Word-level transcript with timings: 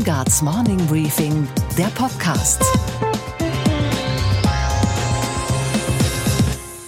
Weingarts 0.00 0.40
Morning 0.40 0.78
Briefing, 0.86 1.46
der 1.76 1.88
Podcast. 1.88 2.62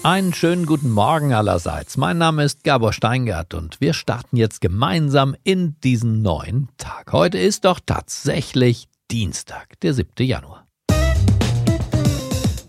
Einen 0.02 0.32
schönen 0.32 0.64
guten 0.64 0.90
Morgen 0.90 1.34
allerseits. 1.34 1.98
Mein 1.98 2.16
Name 2.16 2.44
ist 2.44 2.64
Gabor 2.64 2.94
Steingart 2.94 3.52
und 3.52 3.82
wir 3.82 3.92
starten 3.92 4.38
jetzt 4.38 4.62
gemeinsam 4.62 5.36
in 5.44 5.78
diesen 5.84 6.22
neuen 6.22 6.70
Tag. 6.78 7.12
Heute 7.12 7.36
ist 7.36 7.66
doch 7.66 7.80
tatsächlich 7.84 8.88
Dienstag, 9.10 9.78
der 9.80 9.92
7. 9.92 10.08
Januar. 10.20 10.66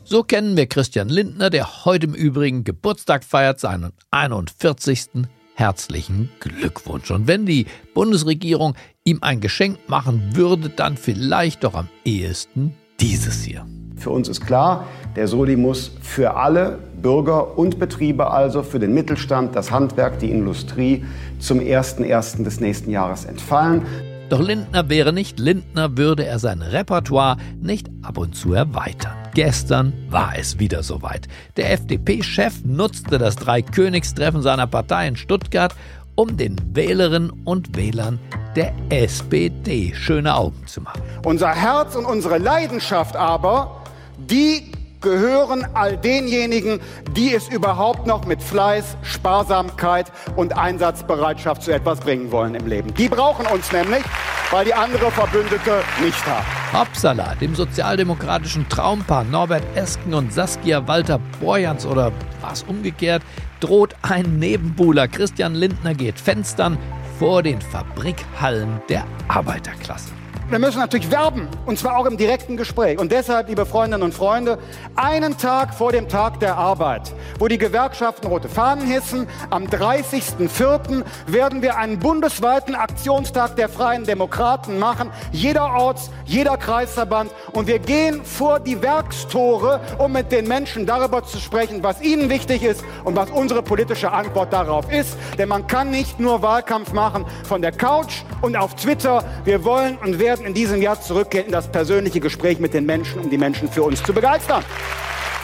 So 0.04 0.24
kennen 0.24 0.58
wir 0.58 0.68
Christian 0.68 1.08
Lindner, 1.08 1.52
der 1.52 1.86
heute 1.86 2.08
im 2.08 2.14
Übrigen 2.14 2.66
Geburtstag 2.66 3.24
feiert, 3.24 3.62
seinen 3.62 3.94
41. 4.12 5.26
Herzlichen 5.56 6.32
Glückwunsch. 6.42 7.12
Und 7.12 7.28
wenn 7.28 7.46
die 7.46 7.68
Bundesregierung 7.94 8.76
ihm 9.06 9.20
ein 9.22 9.42
Geschenk 9.42 9.78
machen 9.88 10.30
würde, 10.34 10.70
dann 10.70 10.96
vielleicht 10.96 11.66
doch 11.66 11.74
am 11.74 11.90
ehesten 12.06 12.74
dieses 13.02 13.44
hier. 13.44 13.66
Für 13.98 14.12
uns 14.12 14.30
ist 14.30 14.46
klar, 14.46 14.88
der 15.18 15.28
Soli 15.28 15.58
muss 15.58 15.92
für 16.02 16.36
alle 16.36 16.80
Bürger 17.02 17.58
und 17.58 17.80
Betriebe, 17.80 18.32
also 18.32 18.64
für 18.64 18.80
den 18.80 18.94
Mittelstand, 18.94 19.58
das 19.58 19.72
Handwerk, 19.72 20.20
die 20.20 20.32
Industrie, 20.32 21.04
zum 21.40 21.60
01.01. 21.60 22.44
des 22.44 22.62
nächsten 22.62 22.90
Jahres 22.92 23.26
entfallen. 23.26 23.82
Doch 24.30 24.42
Lindner 24.42 24.90
wäre 24.90 25.12
nicht 25.12 25.38
Lindner, 25.38 25.98
würde 25.98 26.26
er 26.26 26.40
sein 26.40 26.62
Repertoire 26.62 27.38
nicht 27.62 27.90
ab 28.04 28.18
und 28.18 28.36
zu 28.36 28.54
erweitern. 28.54 29.18
Gestern 29.36 29.94
war 30.10 30.34
es 30.38 30.60
wieder 30.60 30.82
soweit. 30.82 31.28
Der 31.58 31.74
FDP-Chef 31.74 32.64
nutzte 32.64 33.18
das 33.18 33.36
Dreikönigstreffen 33.36 34.42
seiner 34.42 34.68
Partei 34.68 35.10
in 35.10 35.18
Stuttgart, 35.18 35.76
um 36.16 36.38
den 36.38 36.56
Wählerinnen 36.74 37.32
und 37.46 37.76
Wählern 37.76 38.20
der 38.56 38.74
SPD 38.90 39.94
schöne 39.96 40.36
Augen 40.36 40.68
zu 40.68 40.82
machen. 40.82 41.02
Unser 41.26 41.50
Herz 41.50 41.96
und 41.96 42.06
unsere 42.06 42.38
Leidenschaft 42.38 43.16
aber, 43.16 43.84
die 44.18 44.72
gehören 45.02 45.68
all 45.74 45.98
denjenigen, 45.98 46.80
die 47.12 47.36
es 47.36 47.50
überhaupt 47.50 48.08
noch 48.08 48.26
mit 48.26 48.42
Fleiß, 48.42 48.96
Sparsamkeit 49.04 50.12
und 50.36 50.58
Einsatzbereitschaft 50.58 51.62
zu 51.62 51.72
etwas 51.72 52.00
bringen 52.00 52.32
wollen 52.32 52.56
im 52.56 52.66
Leben. 52.66 52.94
Die 52.94 53.10
brauchen 53.10 53.46
uns 53.48 53.72
nämlich, 53.72 54.02
weil 54.50 54.66
die 54.66 54.74
andere 54.74 55.12
Verbündete 55.12 55.82
nicht 56.02 56.26
haben. 56.26 56.46
Hopsala, 56.74 57.36
dem 57.36 57.54
sozialdemokratischen 57.54 58.68
Traumpaar 58.70 59.26
Norbert 59.26 59.64
Esken 59.76 60.14
und 60.14 60.34
Saskia 60.34 60.88
Walter 60.88 61.20
Borjans 61.42 61.86
oder 61.86 62.12
was 62.42 62.64
umgekehrt, 62.64 63.22
droht 63.64 63.96
ein 64.02 64.40
Nebenbuhler. 64.40 65.08
Christian 65.08 65.56
Lindner 65.56 65.94
geht 65.94 66.20
Fenstern 66.20 66.78
vor 67.18 67.42
den 67.42 67.62
Fabrikhallen 67.62 68.82
der 68.90 69.06
Arbeiterklasse. 69.30 70.23
Wir 70.54 70.60
müssen 70.60 70.78
natürlich 70.78 71.10
werben, 71.10 71.48
und 71.66 71.80
zwar 71.80 71.98
auch 71.98 72.06
im 72.06 72.16
direkten 72.16 72.58
Gespräch. 72.58 73.00
Und 73.00 73.12
deshalb, 73.12 73.50
liebe 73.50 73.66
Freundinnen 73.66 74.04
und 74.04 74.14
Freunde, 74.14 74.60
einen 74.96 75.36
Tag 75.36 75.74
vor 75.74 75.92
dem 75.92 76.08
Tag 76.08 76.40
der 76.42 76.56
Arbeit, 76.56 77.12
wo 77.40 77.48
die 77.48 77.58
Gewerkschaften 77.58 78.28
rote 78.28 78.48
Fahnen 78.50 78.86
hissen, 78.86 79.28
am 79.50 79.64
30.04. 79.64 81.04
werden 81.26 81.64
wir 81.64 81.78
einen 81.78 81.98
bundesweiten 81.98 82.76
Aktionstag 82.76 83.56
der 83.56 83.68
Freien 83.68 84.04
Demokraten 84.04 84.78
machen, 84.78 85.10
jederorts, 85.32 86.12
jeder 86.26 86.56
Kreisverband. 86.58 87.32
Und 87.54 87.66
wir 87.66 87.80
gehen 87.80 88.24
vor 88.24 88.60
die 88.60 88.80
Werkstore, 88.80 89.82
um 89.98 90.12
mit 90.12 90.32
den 90.32 90.48
Menschen 90.48 90.86
darüber 90.86 91.24
zu 91.24 91.40
sprechen, 91.40 91.82
was 91.82 92.00
ihnen 92.04 92.30
wichtig 92.30 92.62
ist 92.62 92.84
und 93.06 93.16
was 93.16 93.32
unsere 93.32 93.64
politische 93.64 94.12
Antwort 94.12 94.54
darauf 94.54 94.92
ist. 94.94 95.18
Denn 95.40 95.50
man 95.50 95.66
kann 95.66 95.90
nicht 95.90 96.20
nur 96.20 96.44
Wahlkampf 96.44 96.94
machen 96.94 97.26
von 97.44 97.64
der 97.64 97.72
Couch 97.72 98.22
und 98.42 98.56
auf 98.56 98.76
Twitter. 98.76 99.24
Wir 99.46 99.64
wollen 99.64 99.98
und 99.98 100.20
werden 100.20 100.43
werden 100.44 100.48
in 100.48 100.54
diesem 100.54 100.82
Jahr 100.82 101.02
zurückgehen 101.02 101.46
in 101.46 101.52
das 101.52 101.68
persönliche 101.72 102.20
Gespräch 102.20 102.60
mit 102.60 102.74
den 102.74 102.86
Menschen, 102.86 103.22
um 103.22 103.30
die 103.30 103.38
Menschen 103.38 103.70
für 103.70 103.84
uns 103.84 104.04
zu 104.04 104.14
begeistern. 104.14 104.64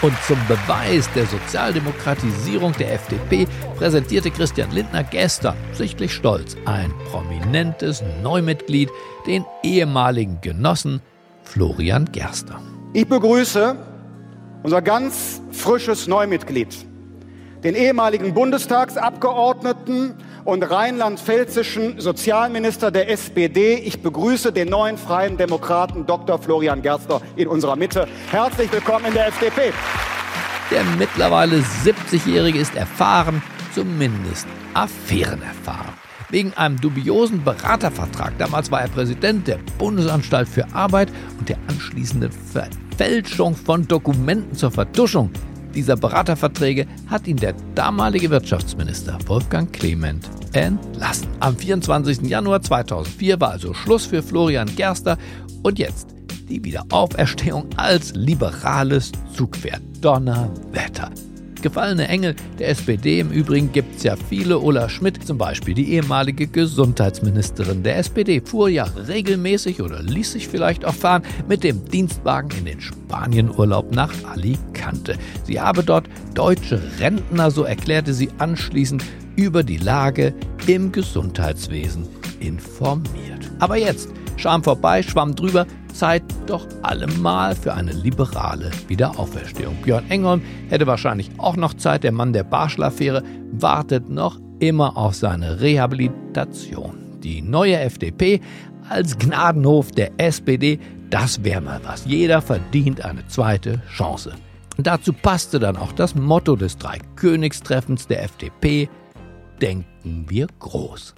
Und 0.02 0.14
zum 0.26 0.38
Beweis 0.48 1.10
der 1.14 1.26
Sozialdemokratisierung 1.26 2.74
der 2.74 2.94
FDP 2.94 3.48
präsentierte 3.78 4.32
Christian 4.32 4.72
Lindner 4.72 5.04
gestern, 5.04 5.56
sichtlich 5.74 6.14
stolz, 6.14 6.56
ein 6.66 6.94
prominentes 7.12 8.02
Neumitglied, 8.24 8.90
den 9.28 9.44
ehemaligen 9.62 10.40
Genossen 10.42 11.02
Florian 11.44 12.10
Gerster. 12.12 12.62
Ich 12.94 13.08
begrüße 13.08 13.76
unser 14.64 14.82
ganz 14.82 15.42
frisches 15.52 16.08
Neumitglied, 16.08 16.74
den 17.64 17.76
ehemaligen 17.76 18.34
Bundestagsabgeordneten 18.34 20.16
und 20.50 20.64
rheinland-pfälzischen 20.64 22.00
Sozialminister 22.00 22.90
der 22.90 23.10
SPD. 23.12 23.76
Ich 23.76 24.02
begrüße 24.02 24.52
den 24.52 24.70
neuen 24.70 24.98
Freien 24.98 25.38
Demokraten 25.38 26.08
Dr. 26.08 26.40
Florian 26.40 26.82
Gerster 26.82 27.22
in 27.36 27.48
unserer 27.48 27.76
Mitte. 27.76 28.08
Herzlich 28.32 28.72
willkommen 28.72 29.06
in 29.06 29.14
der 29.14 29.28
FDP. 29.28 29.72
Der 30.72 30.84
mittlerweile 30.98 31.58
70-Jährige 31.58 32.60
ist 32.60 32.76
erfahren, 32.76 33.44
zumindest 33.76 34.48
affärenerfahren. 34.74 35.94
Wegen 36.30 36.54
einem 36.56 36.80
dubiosen 36.82 37.44
Beratervertrag, 37.44 38.34
damals 38.40 38.72
war 38.72 38.82
er 38.82 38.88
Präsident 38.88 39.48
der 39.48 39.60
Bundesanstalt 39.78 40.48
für 40.48 40.66
Arbeit 40.74 41.12
und 41.40 41.50
der 41.50 41.58
anschließenden 41.68 42.32
Verfälschung 42.32 43.56
von 43.56 43.88
Dokumenten 43.88 44.56
zur 44.56 44.72
Vertuschung 44.72 45.32
dieser 45.74 45.96
Beraterverträge 45.96 46.88
hat 47.08 47.28
ihn 47.28 47.38
der 47.38 47.54
damalige 47.76 48.30
Wirtschaftsminister 48.32 49.18
Wolfgang 49.28 49.72
Clement 49.72 50.28
entlassen. 50.54 51.28
Am 51.40 51.58
24. 51.58 52.22
Januar 52.30 52.62
2004 52.62 53.40
war 53.40 53.52
also 53.52 53.74
Schluss 53.74 54.06
für 54.06 54.24
Florian 54.24 54.76
Gerster 54.76 55.18
und 55.64 55.80
jetzt 55.80 56.08
die 56.50 56.64
Wiederauferstehung 56.64 57.68
als 57.78 58.14
liberales 58.16 59.12
Zugpferd. 59.34 59.82
Donnerwetter. 60.02 61.12
Gefallene 61.62 62.08
Engel 62.08 62.36
der 62.58 62.70
SPD 62.70 63.20
im 63.20 63.32
Übrigen 63.32 63.72
gibt 63.74 63.98
es 63.98 64.04
ja 64.04 64.16
viele. 64.16 64.60
Ulla 64.60 64.88
Schmidt 64.88 65.26
zum 65.26 65.38
Beispiel, 65.38 65.74
die 65.74 65.94
ehemalige 65.94 66.48
Gesundheitsministerin 66.48 67.84
der 67.84 67.98
SPD, 67.98 68.42
fuhr 68.42 68.70
ja 68.70 68.86
regelmäßig 68.86 69.82
oder 69.82 70.02
ließ 70.02 70.32
sich 70.32 70.48
vielleicht 70.48 70.86
auch 70.86 70.94
fahren 70.94 71.24
mit 71.50 71.66
dem 71.66 71.84
Dienstwagen 71.84 72.52
in 72.60 72.66
den 72.66 72.82
Spanienurlaub 72.82 73.94
nach 73.94 74.14
Alicante. 74.24 75.18
Sie 75.44 75.60
habe 75.60 75.84
dort 75.84 76.08
deutsche 76.34 76.82
Rentner, 77.00 77.52
so 77.52 77.64
erklärte 77.64 78.14
sie 78.14 78.30
anschließend, 78.38 79.04
über 79.40 79.64
die 79.64 79.78
Lage 79.78 80.34
im 80.68 80.92
Gesundheitswesen 80.92 82.06
informiert. 82.42 83.50
Aber 83.60 83.78
jetzt, 83.78 84.10
Scham 84.36 84.62
vorbei, 84.62 85.02
Schwamm 85.02 85.34
drüber, 85.34 85.66
Zeit 85.94 86.24
doch 86.46 86.68
allemal 86.82 87.56
für 87.56 87.74
eine 87.74 87.94
liberale 87.94 88.70
Wiederauferstehung. 88.90 89.76
Björn 89.82 90.10
Engholm 90.10 90.42
hätte 90.68 90.88
wahrscheinlich 90.88 91.32
auch 91.38 91.56
noch 91.56 91.74
Zeit. 91.74 92.04
Der 92.04 92.12
Mann 92.12 92.34
der 92.34 92.44
Barschel-Affäre 92.44 93.24
wartet 93.54 94.10
noch 94.10 94.40
immer 94.60 94.98
auf 94.98 95.16
seine 95.16 95.62
Rehabilitation. 95.62 96.98
Die 97.24 97.42
neue 97.42 97.80
FDP 97.80 98.42
als 98.90 99.18
Gnadenhof 99.18 99.92
der 99.92 100.12
SPD, 100.18 100.80
das 101.10 101.46
wäre 101.46 101.62
mal 101.62 101.80
was. 101.86 102.06
Jeder 102.06 102.42
verdient 102.42 103.06
eine 103.06 103.26
zweite 103.28 103.82
Chance. 103.90 104.34
Dazu 104.78 105.14
passte 105.14 105.60
dann 105.60 105.78
auch 105.78 105.94
das 105.94 106.14
Motto 106.16 106.58
des 106.58 106.78
Dreikönigstreffens 106.78 108.08
der 108.08 108.24
FDP, 108.24 108.90
denken 109.62 110.26
wir 110.28 110.48
groß. 110.60 111.16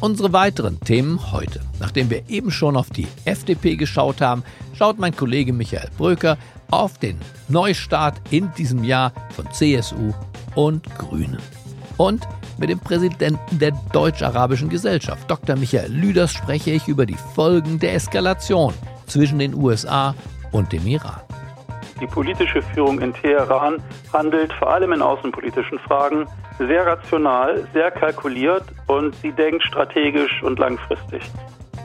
Unsere 0.00 0.32
weiteren 0.32 0.80
Themen 0.80 1.30
heute. 1.30 1.60
Nachdem 1.78 2.10
wir 2.10 2.28
eben 2.28 2.50
schon 2.50 2.76
auf 2.76 2.90
die 2.90 3.06
FDP 3.24 3.76
geschaut 3.76 4.20
haben, 4.20 4.42
schaut 4.74 4.98
mein 4.98 5.14
Kollege 5.14 5.52
Michael 5.52 5.90
Bröker 5.96 6.38
auf 6.70 6.98
den 6.98 7.18
Neustart 7.48 8.20
in 8.30 8.52
diesem 8.58 8.82
Jahr 8.82 9.12
von 9.30 9.46
CSU 9.52 10.12
und 10.56 10.84
Grünen. 10.98 11.38
Und 11.98 12.26
mit 12.58 12.70
dem 12.70 12.80
Präsidenten 12.80 13.58
der 13.58 13.72
Deutsch-Arabischen 13.92 14.68
Gesellschaft, 14.68 15.30
Dr. 15.30 15.56
Michael 15.56 15.92
Lüders, 15.92 16.32
spreche 16.32 16.72
ich 16.72 16.88
über 16.88 17.06
die 17.06 17.18
Folgen 17.34 17.78
der 17.78 17.94
Eskalation 17.94 18.74
zwischen 19.06 19.38
den 19.38 19.54
USA 19.54 20.14
und 20.50 20.72
dem 20.72 20.86
Iran. 20.86 21.20
Die 22.02 22.08
politische 22.08 22.62
Führung 22.62 22.98
in 22.98 23.14
Teheran 23.14 23.80
handelt 24.12 24.52
vor 24.54 24.72
allem 24.72 24.92
in 24.92 25.00
außenpolitischen 25.00 25.78
Fragen 25.78 26.26
sehr 26.58 26.84
rational, 26.84 27.64
sehr 27.72 27.92
kalkuliert 27.92 28.64
und 28.88 29.14
sie 29.22 29.30
denkt 29.30 29.62
strategisch 29.62 30.42
und 30.42 30.58
langfristig. 30.58 31.22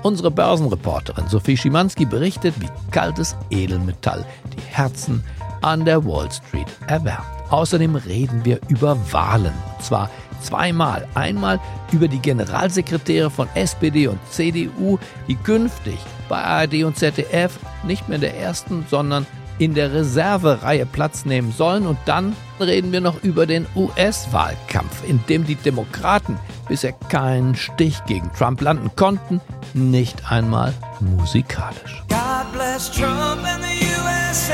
Unsere 0.02 0.31
Börsenreporterin 0.31 1.28
Sophie 1.28 1.56
Schimanski 1.56 2.06
berichtet, 2.06 2.60
wie 2.60 2.69
kaltes 2.90 3.38
Edelmetall 3.52 4.25
die 4.56 4.62
Herzen 4.62 5.24
an 5.62 5.86
der 5.86 6.04
Wall 6.04 6.31
Street 6.31 6.68
erwärmt. 6.88 7.28
Außerdem 7.52 7.96
reden 7.96 8.44
wir 8.44 8.60
über 8.70 8.98
Wahlen. 9.12 9.54
Und 9.75 9.84
zwar 9.84 10.10
zweimal. 10.42 11.08
Einmal 11.13 11.60
über 11.92 12.08
die 12.08 12.20
Generalsekretäre 12.20 13.30
von 13.30 13.48
SPD 13.54 14.08
und 14.08 14.20
CDU, 14.31 14.98
die 15.28 15.36
künftig 15.36 16.00
bei 16.28 16.38
ARD 16.38 16.86
und 16.86 16.98
ZDF 16.98 17.60
nicht 17.84 18.08
mehr 18.10 18.16
in 18.16 18.22
der 18.22 18.36
ersten, 18.36 18.84
sondern 18.90 19.28
in 19.59 19.74
der 19.74 19.94
Reservereihe 19.94 20.86
Platz 20.86 21.25
nehmen 21.25 21.51
sollen. 21.51 21.88
Und 21.88 21.98
dann 22.06 22.36
reden 22.59 22.92
wir 22.92 23.01
noch 23.01 23.24
über 23.24 23.45
den 23.45 23.65
US-Wahlkampf, 23.75 25.07
in 25.07 25.19
dem 25.27 25.45
die 25.45 25.56
Demokraten 25.56 26.38
bisher 26.68 26.94
keinen 27.09 27.56
Stich 27.56 28.04
gegen 28.06 28.31
Trump 28.33 28.62
landen 28.62 28.92
konnten, 28.95 29.42
nicht 29.74 30.31
einmal 30.31 30.74
musikalisch. 31.00 32.04
God 32.09 32.51
bless 32.54 32.92
Trump 32.92 33.44
and 33.44 33.63
the 33.63 33.86
USA. 33.86 34.54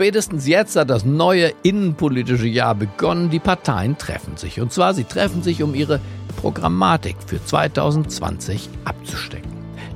Spätestens 0.00 0.46
jetzt 0.46 0.76
hat 0.76 0.88
das 0.88 1.04
neue 1.04 1.52
innenpolitische 1.62 2.46
Jahr 2.46 2.74
begonnen. 2.74 3.28
Die 3.28 3.38
Parteien 3.38 3.98
treffen 3.98 4.38
sich. 4.38 4.58
Und 4.58 4.72
zwar, 4.72 4.94
sie 4.94 5.04
treffen 5.04 5.42
sich, 5.42 5.62
um 5.62 5.74
ihre 5.74 6.00
Programmatik 6.40 7.16
für 7.26 7.44
2020 7.44 8.70
abzustecken. 8.86 9.49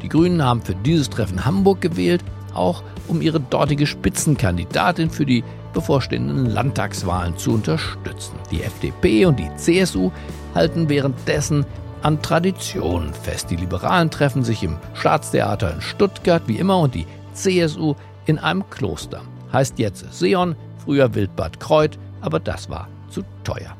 Die 0.05 0.11
Grünen 0.11 0.45
haben 0.45 0.61
für 0.61 0.75
dieses 0.75 1.09
Treffen 1.09 1.47
Hamburg 1.47 1.81
gewählt, 1.81 2.23
auch 2.53 2.83
um 3.09 3.23
ihre 3.23 3.41
dortige 3.41 3.87
Spitzenkandidatin 3.87 5.09
für 5.09 5.25
die 5.25 5.43
bevorstehenden 5.73 6.45
Landtagswahlen 6.45 7.39
zu 7.39 7.55
unterstützen. 7.55 8.35
Die 8.51 8.63
FDP 8.63 9.25
und 9.25 9.39
die 9.39 9.49
CSU 9.57 10.11
halten 10.55 10.91
währenddessen 10.91 11.65
an 12.03 12.21
Traditionen 12.21 13.15
fest. 13.15 13.51
Die 13.51 13.57
Liberalen 13.57 14.11
treffen 14.11 14.45
sich 14.45 14.63
im 14.63 14.77
Staatstheater 14.93 15.73
in 15.73 15.81
Stuttgart 15.81 16.43
wie 16.49 16.59
immer 16.59 16.81
und 16.81 16.95
die 16.95 17.07
CSU 17.33 17.95
in 18.27 18.39
einem 18.39 18.69
Kloster. 18.69 19.23
Heißt 19.55 19.79
jetzt 19.79 20.05
Seon, 20.13 20.55
früher 20.85 21.15
Wildbad 21.15 21.59
Kreuth, 21.61 21.99
aber 22.21 22.41
das 22.41 22.69
war 22.69 22.89
zu 23.09 23.23
teuer. 23.43 23.75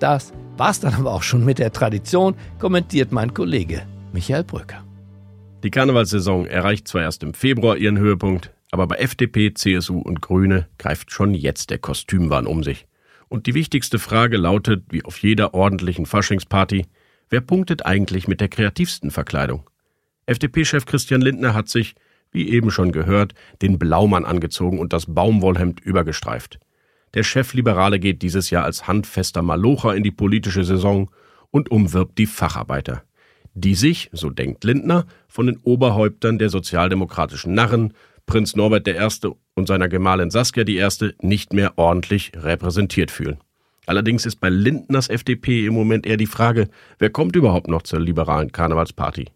Das 0.00 0.32
war's 0.56 0.80
dann 0.80 0.94
aber 0.94 1.12
auch 1.12 1.22
schon 1.22 1.44
mit 1.44 1.60
der 1.60 1.72
Tradition, 1.72 2.34
kommentiert 2.58 3.12
mein 3.12 3.32
Kollege 3.32 3.82
Michael 4.12 4.42
Brücker. 4.42 4.87
Die 5.64 5.70
Karnevalssaison 5.70 6.46
erreicht 6.46 6.86
zwar 6.86 7.02
erst 7.02 7.24
im 7.24 7.34
Februar 7.34 7.76
ihren 7.76 7.98
Höhepunkt, 7.98 8.52
aber 8.70 8.86
bei 8.86 8.96
FDP, 8.96 9.54
CSU 9.54 9.98
und 9.98 10.22
Grüne 10.22 10.68
greift 10.78 11.10
schon 11.10 11.34
jetzt 11.34 11.70
der 11.70 11.78
Kostümwahn 11.78 12.46
um 12.46 12.62
sich. 12.62 12.86
Und 13.28 13.46
die 13.46 13.54
wichtigste 13.54 13.98
Frage 13.98 14.36
lautet, 14.36 14.84
wie 14.90 15.04
auf 15.04 15.18
jeder 15.18 15.54
ordentlichen 15.54 16.06
Faschingsparty, 16.06 16.86
wer 17.28 17.40
punktet 17.40 17.84
eigentlich 17.84 18.28
mit 18.28 18.40
der 18.40 18.48
kreativsten 18.48 19.10
Verkleidung? 19.10 19.68
FDP-Chef 20.26 20.86
Christian 20.86 21.22
Lindner 21.22 21.54
hat 21.54 21.68
sich, 21.68 21.96
wie 22.30 22.48
eben 22.50 22.70
schon 22.70 22.92
gehört, 22.92 23.34
den 23.60 23.80
Blaumann 23.80 24.24
angezogen 24.24 24.78
und 24.78 24.92
das 24.92 25.06
Baumwollhemd 25.12 25.80
übergestreift. 25.80 26.60
Der 27.14 27.24
Chefliberale 27.24 27.98
geht 27.98 28.22
dieses 28.22 28.50
Jahr 28.50 28.64
als 28.64 28.86
handfester 28.86 29.42
Malocher 29.42 29.96
in 29.96 30.04
die 30.04 30.10
politische 30.12 30.62
Saison 30.62 31.10
und 31.50 31.70
umwirbt 31.70 32.18
die 32.18 32.26
Facharbeiter, 32.26 33.02
die 33.60 33.74
sich, 33.74 34.10
so 34.12 34.30
denkt 34.30 34.64
Lindner, 34.64 35.06
von 35.28 35.46
den 35.46 35.58
Oberhäuptern 35.58 36.38
der 36.38 36.48
sozialdemokratischen 36.48 37.54
Narren, 37.54 37.94
Prinz 38.26 38.54
Norbert 38.56 38.86
I. 38.86 39.28
und 39.54 39.66
seiner 39.66 39.88
Gemahlin 39.88 40.30
Saskia 40.30 40.64
I. 40.66 40.86
nicht 41.22 41.52
mehr 41.52 41.72
ordentlich 41.76 42.32
repräsentiert 42.36 43.10
fühlen. 43.10 43.38
Allerdings 43.86 44.26
ist 44.26 44.36
bei 44.36 44.50
Lindners 44.50 45.08
FDP 45.08 45.64
im 45.64 45.72
Moment 45.72 46.06
eher 46.06 46.18
die 46.18 46.26
Frage, 46.26 46.68
wer 46.98 47.08
kommt 47.08 47.36
überhaupt 47.36 47.68
noch 47.68 47.82
zur 47.82 48.00
liberalen 48.00 48.52
Karnevalsparty? 48.52 49.28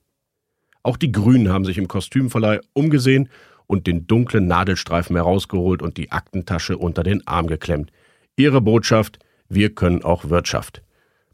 Auch 0.83 0.99
die 0.99 1.11
Grünen 1.11 1.49
haben 1.49 1.65
sich 1.65 1.79
im 1.79 1.89
Kostümverleih 1.89 2.61
umgesehen 2.75 3.31
und 3.67 3.87
den 3.87 4.07
dunklen 4.07 4.47
Nadelstreifen 4.47 5.17
herausgeholt 5.17 5.81
und 5.81 5.97
die 5.97 6.13
Aktentasche 6.13 6.77
unter 6.77 7.03
den 7.03 7.27
Arm 7.27 7.47
geklemmt. 7.47 7.91
Ihre 8.37 8.61
Botschaft, 8.61 9.19
wir 9.49 9.75
können 9.75 10.03
auch 10.03 10.29
Wirtschaft. 10.29 10.83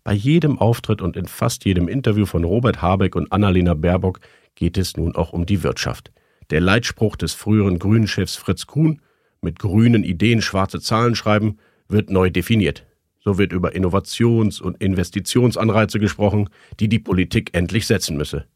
Bei 0.09 0.15
jedem 0.15 0.59
Auftritt 0.59 1.03
und 1.03 1.19
in 1.19 1.27
fast 1.27 1.67
jedem 1.67 1.87
Interview 1.87 2.25
von 2.25 2.43
Robert 2.43 2.81
Habeck 2.81 3.15
und 3.15 3.31
Annalena 3.31 3.75
Baerbock 3.75 4.21
geht 4.55 4.79
es 4.79 4.97
nun 4.97 5.15
auch 5.15 5.35
um 5.35 5.45
die 5.45 5.63
Wirtschaft. 5.63 6.13
Der 6.49 6.63
Leitspruch 6.63 7.15
des 7.15 7.35
früheren 7.35 7.79
Grünen-Chefs 7.79 8.37
Fritz 8.37 8.67
Kuhn, 8.67 9.03
mit 9.43 9.59
grünen 9.59 10.05
Ideen 10.05 10.41
schwarze 10.41 10.81
Zahlen 10.81 11.15
schreiben, 11.15 11.59
wird 11.89 12.09
neu 12.09 12.31
definiert. 12.31 12.87
So 13.21 13.37
wird 13.37 13.53
über 13.53 13.75
Innovations- 13.75 14.63
und 14.63 14.81
Investitionsanreize 14.81 15.99
gesprochen, 15.99 16.49
die 16.81 16.89
die 16.89 17.01
Politik 17.01 17.51
endlich 17.53 17.87
setzen 17.87 18.17
müsse 18.17 18.47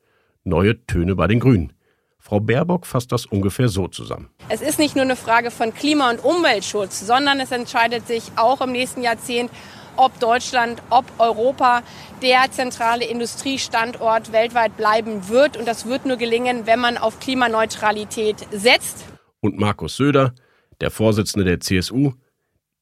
neue 0.44 0.86
Töne 0.86 1.16
bei 1.16 1.26
den 1.26 1.38
Grünen. 1.38 1.74
Frau 2.18 2.40
Baerbock 2.40 2.86
fasst 2.86 3.12
das 3.12 3.26
ungefähr 3.26 3.68
so 3.68 3.88
zusammen. 3.88 4.30
Es 4.48 4.62
ist 4.62 4.78
nicht 4.78 4.94
nur 4.94 5.04
eine 5.04 5.16
Frage 5.16 5.50
von 5.50 5.74
Klima- 5.74 6.10
und 6.10 6.24
Umweltschutz, 6.24 7.06
sondern 7.06 7.40
es 7.40 7.50
entscheidet 7.50 8.06
sich 8.06 8.22
auch 8.36 8.62
im 8.62 8.72
nächsten 8.72 9.02
Jahrzehnt, 9.02 9.50
ob 9.96 10.18
Deutschland, 10.20 10.82
ob 10.90 11.04
Europa 11.18 11.82
der 12.22 12.50
zentrale 12.50 13.04
Industriestandort 13.04 14.32
weltweit 14.32 14.76
bleiben 14.76 15.28
wird. 15.28 15.56
Und 15.56 15.66
das 15.66 15.86
wird 15.86 16.06
nur 16.06 16.16
gelingen, 16.16 16.66
wenn 16.66 16.80
man 16.80 16.96
auf 16.96 17.20
Klimaneutralität 17.20 18.36
setzt. 18.50 19.04
Und 19.40 19.58
Markus 19.58 19.96
Söder, 19.96 20.34
der 20.80 20.90
Vorsitzende 20.90 21.44
der 21.44 21.60
CSU, 21.60 22.12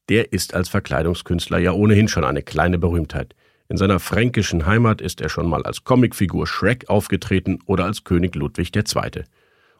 der 0.09 0.33
ist 0.33 0.55
als 0.55 0.69
Verkleidungskünstler 0.69 1.59
ja 1.59 1.73
ohnehin 1.73 2.09
schon 2.09 2.25
eine 2.25 2.43
kleine 2.43 2.79
Berühmtheit. 2.79 3.35
In 3.69 3.77
seiner 3.77 4.01
fränkischen 4.01 4.67
Heimat 4.67 5.01
ist 5.01 5.21
er 5.21 5.29
schon 5.29 5.49
mal 5.49 5.63
als 5.63 5.85
Comicfigur 5.85 6.47
Shrek 6.49 6.91
aufgetreten 6.91 7.61
oder 7.67 7.85
als 7.85 8.03
König 8.03 8.35
Ludwig 8.35 8.75
II. 8.75 9.25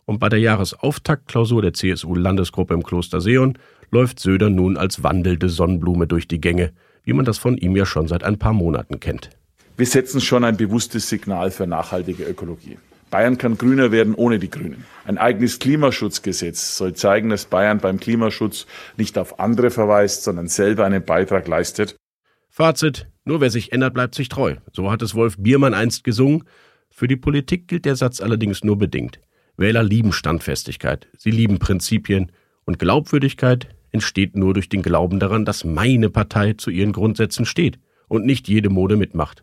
Und 0.05 0.21
bei 0.21 0.29
der 0.29 0.39
Jahresauftaktklausur 0.39 1.61
der 1.63 1.73
CSU-Landesgruppe 1.73 2.75
im 2.75 2.85
Kloster 2.85 3.21
Seon 3.21 3.59
läuft 3.91 4.21
Söder 4.21 4.49
nun 4.49 4.77
als 4.77 5.03
wandelnde 5.03 5.49
Sonnenblume 5.49 6.07
durch 6.07 6.29
die 6.29 6.41
Gänge, 6.41 6.73
wie 7.05 7.13
man 7.13 7.25
das 7.25 7.39
von 7.39 7.57
ihm 7.57 7.77
ja 7.77 7.87
schon 7.87 8.09
seit 8.09 8.25
ein 8.25 8.39
paar 8.39 8.53
Monaten 8.53 9.01
kennt. 9.01 9.31
Wir 9.77 9.87
setzen 9.87 10.21
schon 10.21 10.45
ein 10.45 10.57
bewusstes 10.57 11.09
Signal 11.09 11.51
für 11.51 11.67
nachhaltige 11.67 12.25
Ökologie. 12.25 12.77
Bayern 13.11 13.39
kann 13.39 13.59
grüner 13.59 13.91
werden 13.91 14.15
ohne 14.15 14.39
die 14.39 14.51
Grünen. 14.51 14.85
Ein 15.05 15.19
eigenes 15.19 15.59
Klimaschutzgesetz 15.59 16.77
soll 16.77 16.95
zeigen, 16.95 17.29
dass 17.31 17.45
Bayern 17.45 17.79
beim 17.79 17.99
Klimaschutz 17.99 18.67
nicht 18.97 19.19
auf 19.19 19.41
andere 19.41 19.71
verweist, 19.71 20.23
sondern 20.23 20.47
selber 20.47 20.85
einen 20.85 21.05
Beitrag 21.05 21.49
leistet. 21.49 21.97
Fazit, 22.49 23.09
nur 23.25 23.41
wer 23.41 23.51
sich 23.51 23.73
ändert, 23.73 23.95
bleibt 23.95 24.15
sich 24.15 24.29
treu. 24.29 24.57
So 24.73 24.91
hat 24.91 25.03
es 25.03 25.15
Wolf 25.15 25.37
Biermann 25.39 25.75
einst 25.75 26.05
gesungen. 26.05 26.45
Für 26.91 27.09
die 27.09 27.17
Politik 27.17 27.67
gilt 27.67 27.85
der 27.85 27.97
Satz 27.97 28.21
allerdings 28.21 28.63
nur 28.63 28.79
bedingt. 28.79 29.21
Wähler 29.57 29.83
lieben 29.83 30.13
Standfestigkeit, 30.13 31.09
sie 31.17 31.31
lieben 31.31 31.59
Prinzipien 31.59 32.33
und 32.65 32.79
Glaubwürdigkeit 32.79 33.69
entsteht 33.93 34.37
nur 34.37 34.55
durch 34.55 34.69
den 34.69 34.83
Glauben 34.83 35.19
daran, 35.19 35.45
dass 35.45 35.65
meine 35.65 36.11
Partei 36.11 36.55
zu 36.55 36.71
ihren 36.71 36.93
Grundsätzen 36.93 37.45
steht 37.45 37.79
und 38.09 38.27
nicht 38.27 38.49
jede 38.49 38.71
Mode 38.71 38.97
mitmacht. 38.97 39.43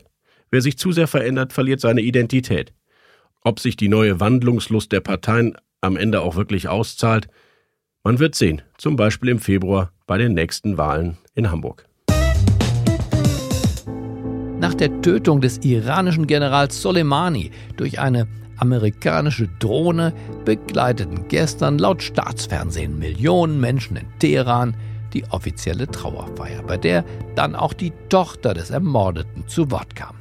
Wer 0.50 0.62
sich 0.62 0.78
zu 0.78 0.92
sehr 0.92 1.08
verändert, 1.08 1.54
verliert 1.54 1.80
seine 1.80 2.02
Identität. 2.02 2.74
Ob 3.44 3.60
sich 3.60 3.76
die 3.78 3.90
neue 3.90 4.20
Wandlungslust 4.20 4.92
der 4.92 5.02
Parteien 5.02 5.56
am 5.82 5.98
Ende 5.98 6.22
auch 6.22 6.36
wirklich 6.36 6.68
auszahlt, 6.68 7.28
man 8.04 8.20
wird 8.20 8.36
sehen, 8.36 8.62
zum 8.78 8.96
Beispiel 8.96 9.30
im 9.30 9.40
Februar 9.40 9.92
bei 10.06 10.18
den 10.18 10.34
nächsten 10.34 10.78
Wahlen 10.78 11.18
in 11.34 11.52
Hamburg. 11.52 11.86
Nach 14.60 14.74
der 14.74 15.02
Tötung 15.02 15.42
des 15.42 15.60
iranischen 15.60 16.26
Generals 16.26 16.82
Soleimani 16.82 17.52
durch 17.76 18.00
eine 18.00 18.28
amerikanische 18.58 19.48
Drohne 19.60 20.14
begleiteten 20.46 21.28
gestern 21.28 21.78
laut 21.78 22.04
Staatsfernsehen 22.04 22.98
Millionen 22.98 23.60
Menschen 23.60 23.98
in 23.98 24.08
Teheran 24.20 24.76
die 25.14 25.24
offizielle 25.32 25.88
Trauerfeier, 25.88 26.64
bei 26.64 26.78
der 26.78 27.04
dann 27.36 27.56
auch 27.56 27.74
die 27.74 27.94
Tochter 28.10 28.54
des 28.54 28.70
Ermordeten 28.70 29.48
zu 29.48 29.72
Wort 29.72 29.96
kam. 29.96 30.16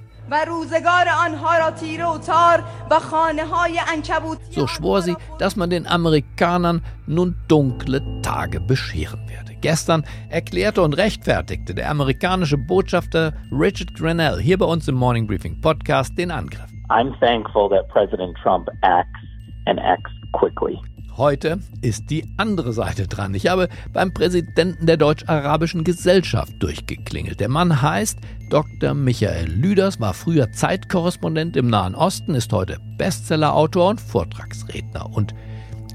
So 4.51 4.67
schwor 4.67 5.03
sie, 5.03 5.15
dass 5.39 5.55
man 5.55 5.71
den 5.71 5.87
Amerikanern 5.87 6.83
nun 7.07 7.37
dunkle 7.47 8.03
Tage 8.23 8.61
bescheren 8.61 9.29
werde. 9.29 9.55
Gestern 9.61 10.05
erklärte 10.29 10.83
und 10.83 10.95
rechtfertigte 10.95 11.75
der 11.75 11.91
amerikanische 11.91 12.59
Botschafter 12.59 13.35
Richard 13.53 13.95
Grenell 13.95 14.41
hier 14.41 14.59
bei 14.59 14.67
uns 14.67 14.89
im 14.89 14.97
Morning 14.97 15.27
Briefing 15.27 15.61
Podcast 15.61 16.19
den 16.19 16.33
Angriff. 16.33 16.76
I'm 16.89 17.19
thankful 17.19 17.69
that 17.71 17.89
President 17.89 18.37
Trump 18.43 18.69
acts 18.83 19.21
and 19.67 19.81
acts 19.81 20.11
quickly. 20.33 20.79
Heute 21.17 21.59
ist 21.81 22.11
die 22.11 22.25
andere 22.37 22.73
Seite 22.73 23.09
dran. 23.09 23.35
Ich 23.35 23.49
habe 23.49 23.69
beim 23.95 24.13
Präsidenten 24.13 24.87
der 24.87 24.99
Deutsch-Arabischen 24.99 25.83
Gesellschaft 25.83 26.53
durchgeklingelt. 26.61 27.41
Der 27.41 27.49
Mann 27.49 27.81
heißt 27.81 28.21
Dr. 28.51 28.93
Michael 28.93 29.49
Lüders, 29.49 29.99
war 29.99 30.13
früher 30.13 30.53
Zeitkorrespondent 30.53 31.57
im 31.57 31.69
Nahen 31.69 31.95
Osten, 31.95 32.35
ist 32.35 32.53
heute 32.53 32.77
Bestsellerautor 32.99 33.89
und 33.89 34.01
Vortragsredner. 34.01 35.07
Und 35.11 35.35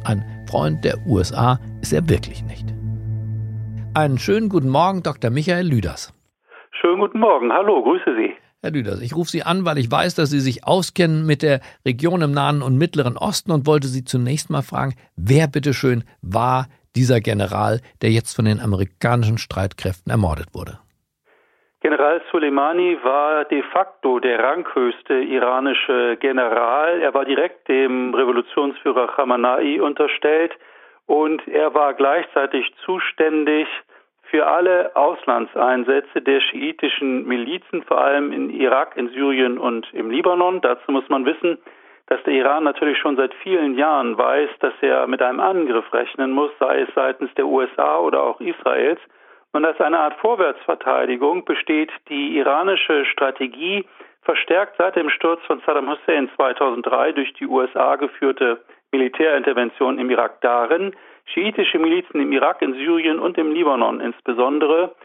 ein 0.05 0.25
Freund 0.49 0.83
der 0.83 0.97
USA 1.05 1.59
ist 1.81 1.93
er 1.93 2.09
wirklich 2.09 2.43
nicht. 2.43 2.73
Einen 3.93 4.17
schönen 4.17 4.49
guten 4.49 4.69
Morgen, 4.69 5.03
Dr. 5.03 5.29
Michael 5.29 5.67
Lüders. 5.67 6.13
Schönen 6.71 6.99
guten 6.99 7.19
Morgen. 7.19 7.51
Hallo, 7.53 7.83
grüße 7.83 8.15
Sie. 8.17 8.33
Herr 8.63 8.69
Lüders, 8.69 9.01
ich 9.01 9.15
rufe 9.15 9.31
Sie 9.31 9.41
an, 9.41 9.65
weil 9.65 9.79
ich 9.79 9.91
weiß, 9.91 10.13
dass 10.13 10.29
Sie 10.29 10.39
sich 10.39 10.67
auskennen 10.67 11.25
mit 11.25 11.41
der 11.41 11.61
Region 11.83 12.21
im 12.21 12.31
Nahen 12.31 12.61
und 12.61 12.77
Mittleren 12.77 13.17
Osten 13.17 13.51
und 13.51 13.65
wollte 13.65 13.87
Sie 13.87 14.05
zunächst 14.05 14.51
mal 14.51 14.61
fragen, 14.61 14.93
wer 15.15 15.47
bitteschön 15.47 16.03
war 16.21 16.67
dieser 16.95 17.21
General, 17.21 17.79
der 18.03 18.11
jetzt 18.11 18.35
von 18.35 18.45
den 18.45 18.59
amerikanischen 18.59 19.39
Streitkräften 19.39 20.11
ermordet 20.11 20.53
wurde? 20.53 20.77
General 21.81 22.21
Soleimani 22.31 22.99
war 23.01 23.45
de 23.45 23.63
facto 23.73 24.19
der 24.19 24.37
ranghöchste 24.37 25.15
iranische 25.15 26.17
General. 26.19 27.01
Er 27.01 27.15
war 27.15 27.25
direkt 27.25 27.67
dem 27.67 28.13
Revolutionsführer 28.13 29.07
Khamenei 29.07 29.81
unterstellt 29.81 30.53
und 31.07 31.47
er 31.47 31.73
war 31.73 31.95
gleichzeitig 31.95 32.71
zuständig 32.85 33.67
für 34.31 34.47
alle 34.47 34.95
Auslandseinsätze 34.95 36.21
der 36.21 36.39
schiitischen 36.39 37.27
Milizen, 37.27 37.83
vor 37.83 37.99
allem 37.99 38.31
in 38.31 38.49
Irak, 38.49 38.95
in 38.95 39.09
Syrien 39.09 39.59
und 39.59 39.93
im 39.93 40.09
Libanon. 40.09 40.61
Dazu 40.61 40.89
muss 40.91 41.07
man 41.09 41.25
wissen, 41.25 41.57
dass 42.07 42.23
der 42.23 42.33
Iran 42.33 42.63
natürlich 42.63 42.97
schon 42.97 43.17
seit 43.17 43.33
vielen 43.35 43.77
Jahren 43.77 44.17
weiß, 44.17 44.49
dass 44.61 44.73
er 44.81 45.05
mit 45.07 45.21
einem 45.21 45.41
Angriff 45.41 45.93
rechnen 45.93 46.31
muss, 46.31 46.51
sei 46.59 46.81
es 46.81 46.89
seitens 46.95 47.33
der 47.35 47.45
USA 47.45 47.99
oder 47.99 48.23
auch 48.23 48.39
Israels. 48.39 48.99
Und 49.51 49.65
als 49.65 49.79
eine 49.81 49.99
Art 49.99 50.15
Vorwärtsverteidigung 50.21 51.43
besteht 51.43 51.91
die 52.07 52.37
iranische 52.37 53.03
Strategie, 53.05 53.85
verstärkt 54.21 54.75
seit 54.77 54.95
dem 54.95 55.09
Sturz 55.09 55.41
von 55.45 55.61
Saddam 55.65 55.89
Hussein 55.89 56.29
2003 56.37 57.11
durch 57.11 57.33
die 57.33 57.47
USA 57.47 57.97
geführte 57.97 58.61
Militärintervention 58.93 59.99
im 59.99 60.09
Irak 60.09 60.39
darin, 60.41 60.93
schiitische 61.25 61.79
Milizen 61.79 62.21
im 62.21 62.31
Irak, 62.31 62.61
in 62.61 62.73
Syrien 62.73 63.19
und 63.19 63.37
im 63.37 63.51
Libanon 63.51 63.99
insbesondere 63.99 64.95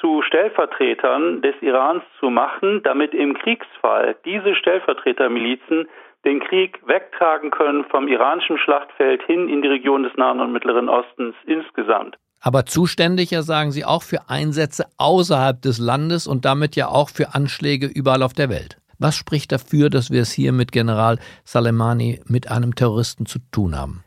zu 0.00 0.22
Stellvertretern 0.22 1.42
des 1.42 1.54
Irans 1.60 2.04
zu 2.20 2.30
machen, 2.30 2.82
damit 2.84 3.14
im 3.14 3.36
Kriegsfall 3.36 4.16
diese 4.24 4.54
Stellvertretermilizen 4.54 5.88
den 6.24 6.40
Krieg 6.40 6.80
wegtragen 6.86 7.50
können 7.50 7.84
vom 7.84 8.08
iranischen 8.08 8.58
Schlachtfeld 8.58 9.22
hin 9.24 9.48
in 9.48 9.62
die 9.62 9.68
Region 9.68 10.02
des 10.02 10.16
Nahen 10.16 10.40
und 10.40 10.52
Mittleren 10.52 10.88
Ostens 10.88 11.34
insgesamt 11.46 12.16
aber 12.40 12.66
zuständiger, 12.66 13.42
sagen 13.42 13.72
Sie, 13.72 13.84
auch 13.84 14.02
für 14.02 14.28
Einsätze 14.28 14.86
außerhalb 14.96 15.60
des 15.60 15.78
Landes 15.78 16.26
und 16.26 16.44
damit 16.44 16.76
ja 16.76 16.88
auch 16.88 17.10
für 17.10 17.34
Anschläge 17.34 17.86
überall 17.86 18.22
auf 18.22 18.32
der 18.32 18.48
Welt. 18.48 18.78
Was 18.98 19.16
spricht 19.16 19.52
dafür, 19.52 19.90
dass 19.90 20.10
wir 20.10 20.22
es 20.22 20.32
hier 20.32 20.52
mit 20.52 20.72
General 20.72 21.18
Soleimani 21.44 22.20
mit 22.26 22.50
einem 22.50 22.74
Terroristen 22.74 23.26
zu 23.26 23.38
tun 23.52 23.76
haben? 23.76 24.04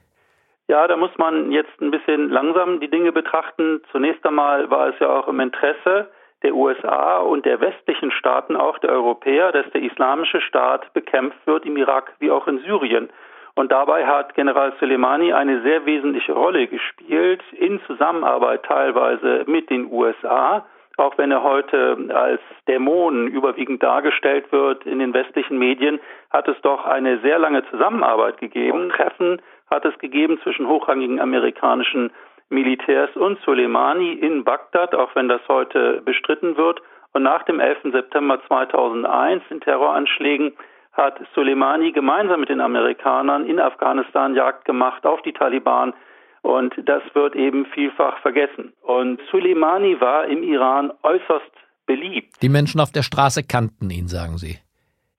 Ja, 0.71 0.87
da 0.87 0.95
muss 0.95 1.11
man 1.17 1.51
jetzt 1.51 1.81
ein 1.81 1.91
bisschen 1.91 2.29
langsam 2.29 2.79
die 2.79 2.87
Dinge 2.87 3.11
betrachten. 3.11 3.81
Zunächst 3.91 4.25
einmal 4.25 4.69
war 4.71 4.87
es 4.87 4.95
ja 4.99 5.09
auch 5.09 5.27
im 5.27 5.41
Interesse 5.41 6.09
der 6.43 6.55
USA 6.55 7.17
und 7.17 7.45
der 7.45 7.59
westlichen 7.59 8.09
Staaten, 8.09 8.55
auch 8.55 8.79
der 8.79 8.91
Europäer, 8.91 9.51
dass 9.51 9.69
der 9.71 9.81
islamische 9.81 10.39
Staat 10.39 10.93
bekämpft 10.93 11.45
wird 11.45 11.65
im 11.65 11.75
Irak 11.75 12.13
wie 12.19 12.31
auch 12.31 12.47
in 12.47 12.59
Syrien. 12.59 13.09
Und 13.53 13.73
dabei 13.73 14.07
hat 14.07 14.33
General 14.33 14.71
Soleimani 14.79 15.33
eine 15.33 15.61
sehr 15.61 15.85
wesentliche 15.85 16.31
Rolle 16.31 16.67
gespielt, 16.67 17.43
in 17.51 17.81
Zusammenarbeit 17.85 18.63
teilweise 18.63 19.43
mit 19.47 19.69
den 19.69 19.91
USA, 19.91 20.65
auch 20.95 21.17
wenn 21.17 21.31
er 21.31 21.43
heute 21.43 21.97
als 22.13 22.39
Dämon 22.69 23.27
überwiegend 23.27 23.83
dargestellt 23.83 24.49
wird 24.53 24.85
in 24.85 24.99
den 24.99 25.13
westlichen 25.13 25.57
Medien, 25.57 25.99
hat 26.29 26.47
es 26.47 26.55
doch 26.61 26.85
eine 26.85 27.19
sehr 27.19 27.39
lange 27.39 27.69
Zusammenarbeit 27.71 28.37
gegeben. 28.37 28.89
Treffen 28.91 29.41
hat 29.71 29.85
es 29.85 29.97
gegeben 29.97 30.39
zwischen 30.43 30.67
hochrangigen 30.67 31.19
amerikanischen 31.19 32.11
Militärs 32.49 33.09
und 33.15 33.39
Soleimani 33.45 34.11
in 34.11 34.43
Bagdad, 34.43 34.93
auch 34.93 35.15
wenn 35.15 35.29
das 35.29 35.41
heute 35.47 36.01
bestritten 36.01 36.57
wird. 36.57 36.81
Und 37.13 37.23
nach 37.23 37.43
dem 37.43 37.59
11. 37.59 37.93
September 37.93 38.39
2001 38.47 39.43
in 39.49 39.61
Terroranschlägen 39.61 40.53
hat 40.91 41.19
Soleimani 41.33 41.93
gemeinsam 41.93 42.41
mit 42.41 42.49
den 42.49 42.59
Amerikanern 42.59 43.45
in 43.45 43.59
Afghanistan 43.59 44.35
Jagd 44.35 44.65
gemacht 44.65 45.05
auf 45.05 45.21
die 45.21 45.33
Taliban. 45.33 45.93
Und 46.41 46.73
das 46.85 47.03
wird 47.13 47.35
eben 47.35 47.65
vielfach 47.67 48.19
vergessen. 48.19 48.73
Und 48.81 49.21
Soleimani 49.31 50.01
war 50.01 50.25
im 50.25 50.43
Iran 50.43 50.91
äußerst 51.03 51.51
beliebt. 51.85 52.41
Die 52.41 52.49
Menschen 52.49 52.81
auf 52.81 52.91
der 52.91 53.03
Straße 53.03 53.43
kannten 53.47 53.89
ihn, 53.89 54.07
sagen 54.07 54.37
Sie. 54.37 54.57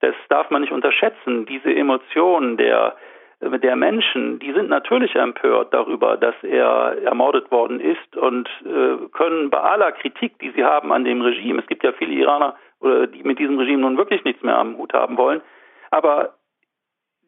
Das 0.01 0.15
darf 0.29 0.51
man 0.51 0.63
nicht 0.63 0.73
unterschätzen. 0.73 1.47
Diese 1.47 1.73
Emotionen 1.73 2.57
der, 2.57 2.97
der 3.43 3.77
Menschen, 3.77 4.39
die 4.39 4.53
sind 4.53 4.69
natürlich 4.69 5.15
empört 5.17 5.75
darüber, 5.75 6.17
dass 6.17 6.35
er 6.43 7.03
ermordet 7.03 7.51
worden 7.51 7.81
ist 7.81 8.17
und 8.17 8.49
äh, 8.65 9.09
können 9.13 9.51
bei 9.51 9.59
aller 9.59 9.93
Kritik, 9.93 10.39
die 10.39 10.51
sie 10.51 10.65
haben 10.65 10.93
an 10.93 11.05
dem 11.05 11.21
Regime, 11.23 11.61
es 11.61 11.67
gibt 11.67 11.83
ja 11.83 11.93
viele 11.93 12.13
Iraner, 12.13 12.57
die 12.83 13.23
mit 13.23 13.39
diesem 13.39 13.59
Regime 13.59 13.83
nun 13.83 13.97
wirklich 13.97 14.25
nichts 14.25 14.43
mehr 14.43 14.59
am 14.59 14.77
Hut 14.77 14.93
haben 14.93 15.17
wollen, 15.17 15.41
aber 15.93 16.35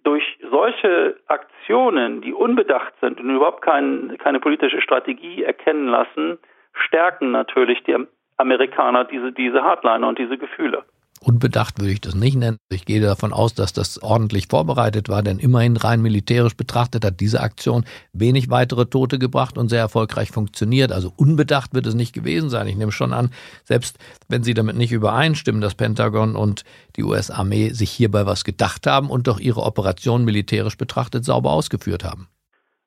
durch 0.04 0.38
solche 0.50 1.16
Aktionen, 1.26 2.20
die 2.20 2.32
unbedacht 2.32 2.92
sind 3.00 3.20
und 3.20 3.30
überhaupt 3.30 3.62
kein, 3.62 4.16
keine 4.18 4.38
politische 4.38 4.80
Strategie 4.80 5.42
erkennen 5.42 5.88
lassen, 5.88 6.38
stärken 6.74 7.30
natürlich 7.30 7.82
die 7.84 7.96
Amerikaner 8.36 9.04
diese, 9.04 9.32
diese 9.32 9.62
Hardliner 9.62 10.08
und 10.08 10.18
diese 10.18 10.36
Gefühle. 10.36 10.84
Unbedacht 11.24 11.80
würde 11.80 11.92
ich 11.92 12.02
das 12.02 12.14
nicht 12.14 12.36
nennen. 12.36 12.58
Ich 12.68 12.84
gehe 12.84 13.00
davon 13.00 13.32
aus, 13.32 13.54
dass 13.54 13.72
das 13.72 14.02
ordentlich 14.02 14.48
vorbereitet 14.48 15.08
war, 15.08 15.22
denn 15.22 15.38
immerhin 15.38 15.78
rein 15.78 16.02
militärisch 16.02 16.54
betrachtet 16.54 17.02
hat 17.02 17.18
diese 17.18 17.40
Aktion 17.40 17.86
wenig 18.12 18.50
weitere 18.50 18.84
Tote 18.84 19.18
gebracht 19.18 19.56
und 19.56 19.70
sehr 19.70 19.80
erfolgreich 19.80 20.30
funktioniert. 20.30 20.92
Also 20.92 21.14
unbedacht 21.16 21.72
wird 21.72 21.86
es 21.86 21.94
nicht 21.94 22.12
gewesen 22.12 22.50
sein. 22.50 22.68
Ich 22.68 22.76
nehme 22.76 22.92
schon 22.92 23.14
an, 23.14 23.30
selbst 23.64 23.96
wenn 24.28 24.44
Sie 24.44 24.52
damit 24.52 24.76
nicht 24.76 24.92
übereinstimmen, 24.92 25.62
dass 25.62 25.74
Pentagon 25.74 26.36
und 26.36 26.62
die 26.96 27.04
US-Armee 27.04 27.70
sich 27.70 27.90
hierbei 27.90 28.26
was 28.26 28.44
gedacht 28.44 28.86
haben 28.86 29.08
und 29.08 29.26
doch 29.26 29.40
ihre 29.40 29.62
Operation 29.62 30.26
militärisch 30.26 30.76
betrachtet 30.76 31.24
sauber 31.24 31.52
ausgeführt 31.52 32.04
haben. 32.04 32.28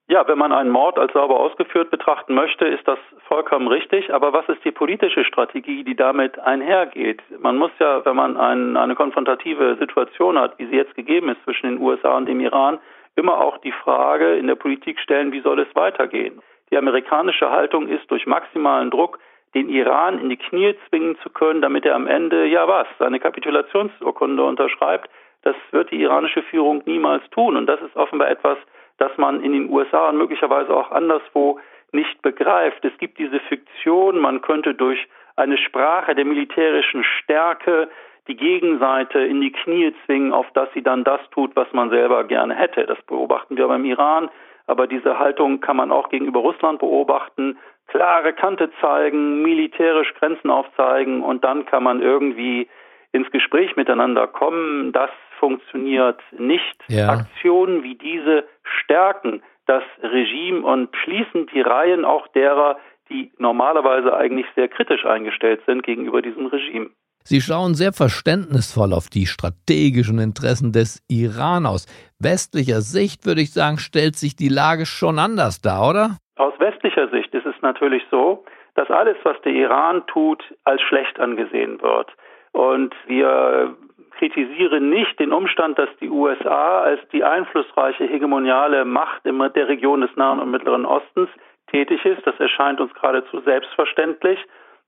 Ja, 0.10 0.26
wenn 0.26 0.38
man 0.38 0.54
einen 0.54 0.70
Mord 0.70 0.98
als 0.98 1.12
sauber 1.12 1.38
ausgeführt 1.38 1.92
betrachten 1.92 2.34
möchte, 2.34 2.66
ist 2.66 2.88
das 2.88 3.00
vollkommen 3.28 3.68
richtig. 3.68 4.14
Aber 4.14 4.32
was 4.32 4.48
ist 4.48 4.64
die 4.64 4.72
politische 4.72 5.26
Strategie, 5.26 5.84
die 5.84 5.98
damit 5.98 6.40
einhergeht? 6.40 7.22
Man 7.40 7.58
muss 7.58 7.72
ja, 7.80 8.06
wenn 8.06 8.16
man 8.16 8.38
ein, 8.38 8.78
eine 8.78 8.96
konfrontative 8.96 9.76
Situation 9.78 10.40
hat, 10.40 10.58
wie 10.60 10.68
sie 10.68 10.78
jetzt 10.78 10.96
gegeben 10.96 11.28
ist 11.28 11.44
zwischen 11.44 11.68
den 11.68 11.82
USA 11.82 12.16
und 12.16 12.26
dem 12.26 12.40
Iran, 12.40 12.80
immer 13.18 13.42
auch 13.42 13.58
die 13.58 13.74
Frage 13.74 14.36
in 14.38 14.48
der 14.48 14.56
Politik 14.56 14.98
stellen, 15.02 15.34
wie 15.34 15.42
soll 15.42 15.60
es 15.60 15.76
weitergehen? 15.76 16.42
Die 16.72 16.78
amerikanische 16.78 17.50
Haltung 17.50 17.90
ist, 17.90 18.10
durch 18.10 18.26
maximalen 18.26 18.92
Druck 18.92 19.20
den 19.56 19.68
Iran 19.68 20.20
in 20.20 20.30
die 20.30 20.38
Knie 20.38 20.76
zwingen 20.88 21.18
zu 21.20 21.30
können, 21.30 21.62
damit 21.62 21.86
er 21.86 21.96
am 21.96 22.08
Ende, 22.08 22.46
ja 22.46 22.66
was, 22.68 22.88
seine 22.98 23.20
Kapitulationsurkunde 23.20 24.42
unterschreibt. 24.42 25.10
Das 25.42 25.56
wird 25.72 25.92
die 25.92 26.02
iranische 26.02 26.44
Führung 26.44 26.82
niemals 26.86 27.30
tun. 27.32 27.58
Und 27.58 27.66
das 27.66 27.82
ist 27.82 27.96
offenbar 27.96 28.30
etwas, 28.30 28.58
das 28.98 29.12
man 29.18 29.44
in 29.44 29.54
den 29.54 29.70
USA 29.70 30.10
und 30.10 30.18
möglicherweise 30.18 30.76
auch 30.76 30.92
anderswo 30.92 31.60
nicht 31.92 32.22
begreift. 32.22 32.84
Es 32.84 32.98
gibt 32.98 33.18
diese 33.18 33.40
Fiktion, 33.42 34.20
man 34.20 34.42
könnte 34.42 34.74
durch 34.74 35.08
eine 35.36 35.58
Sprache 35.58 36.16
der 36.16 36.26
militärischen 36.26 37.04
Stärke 37.04 37.90
die 38.28 38.36
Gegenseite 38.36 39.20
in 39.20 39.40
die 39.40 39.52
Knie 39.52 39.94
zwingen, 40.06 40.34
auf 40.34 40.48
dass 40.54 40.68
sie 40.74 40.82
dann 40.82 41.04
das 41.04 41.22
tut, 41.32 41.56
was 41.56 41.72
man 41.72 41.90
selber 41.90 42.24
gerne 42.26 42.56
hätte. 42.56 42.86
Das 42.86 43.02
beobachten 43.04 43.56
wir 43.56 43.68
beim 43.68 43.86
Iran, 43.86 44.30
aber 44.66 44.88
diese 44.88 45.18
Haltung 45.18 45.62
kann 45.62 45.78
man 45.78 45.92
auch 45.92 46.10
gegenüber 46.10 46.42
Russland 46.42 46.80
beobachten. 46.80 47.58
Klare 47.88 48.34
Kante 48.34 48.70
zeigen, 48.82 49.42
militärisch 49.42 50.14
Grenzen 50.16 50.50
aufzeigen 50.50 51.24
und 51.24 51.46
dann 51.46 51.66
kann 51.66 51.84
man 51.84 52.02
irgendwie 52.02 52.68
ins 53.14 53.32
Gespräch 53.32 53.78
miteinander 53.78 54.28
kommen. 54.28 54.92
Das 54.92 55.10
funktioniert 55.40 56.20
nicht. 56.38 56.84
Ja. 56.88 57.10
Aktionen 57.10 57.84
wie 57.84 57.96
diese 57.96 58.46
stärken 58.64 59.42
das 59.66 59.84
Regime 60.02 60.66
und 60.66 60.96
schließen 61.04 61.48
die 61.54 61.62
Reihen 61.62 62.06
auch 62.06 62.28
derer, 62.30 62.78
die 63.10 63.32
normalerweise 63.38 64.16
eigentlich 64.16 64.46
sehr 64.56 64.68
kritisch 64.68 65.06
eingestellt 65.06 65.62
sind 65.66 65.84
gegenüber 65.84 66.22
diesem 66.22 66.48
Regime. 66.48 66.90
Sie 67.24 67.42
schauen 67.42 67.76
sehr 67.76 67.92
verständnisvoll 67.92 68.94
auf 68.94 69.10
die 69.10 69.26
strategischen 69.26 70.20
Interessen 70.20 70.72
des 70.72 71.04
Iran 71.10 71.66
aus. 71.66 71.86
Westlicher 72.20 72.80
Sicht 72.80 73.26
würde 73.26 73.42
ich 73.42 73.52
sagen, 73.52 73.78
stellt 73.80 74.16
sich 74.16 74.38
die 74.38 74.48
Lage 74.48 74.86
schon 74.86 75.20
anders 75.20 75.62
dar, 75.62 75.90
oder? 75.90 76.18
Aus 76.38 76.54
westlicher 76.60 77.10
Sicht 77.10 77.34
ist 77.34 77.46
es 77.46 77.56
natürlich 77.62 78.04
so, 78.10 78.46
dass 78.76 78.90
alles, 78.90 79.18
was 79.24 79.36
der 79.44 79.52
Iran 79.52 80.04
tut, 80.08 80.42
als 80.64 80.82
schlecht 80.82 81.20
angesehen 81.20 81.82
wird. 81.82 82.10
Und 82.54 82.96
wir 83.08 83.76
kritisiere 84.18 84.82
nicht 84.82 85.20
den 85.20 85.32
Umstand, 85.32 85.80
dass 85.80 85.90
die 86.02 86.10
USA 86.10 86.82
als 86.82 87.00
die 87.12 87.24
einflussreiche 87.24 88.06
hegemoniale 88.06 88.86
Macht 88.86 89.26
in 89.26 89.38
der 89.38 89.68
Region 89.68 90.02
des 90.02 90.16
Nahen 90.16 90.40
und 90.40 90.52
Mittleren 90.52 90.86
Ostens 90.86 91.30
tätig 91.72 92.04
ist. 92.06 92.26
Das 92.26 92.40
erscheint 92.40 92.80
uns 92.80 92.94
geradezu 92.94 93.40
selbstverständlich. 93.42 94.40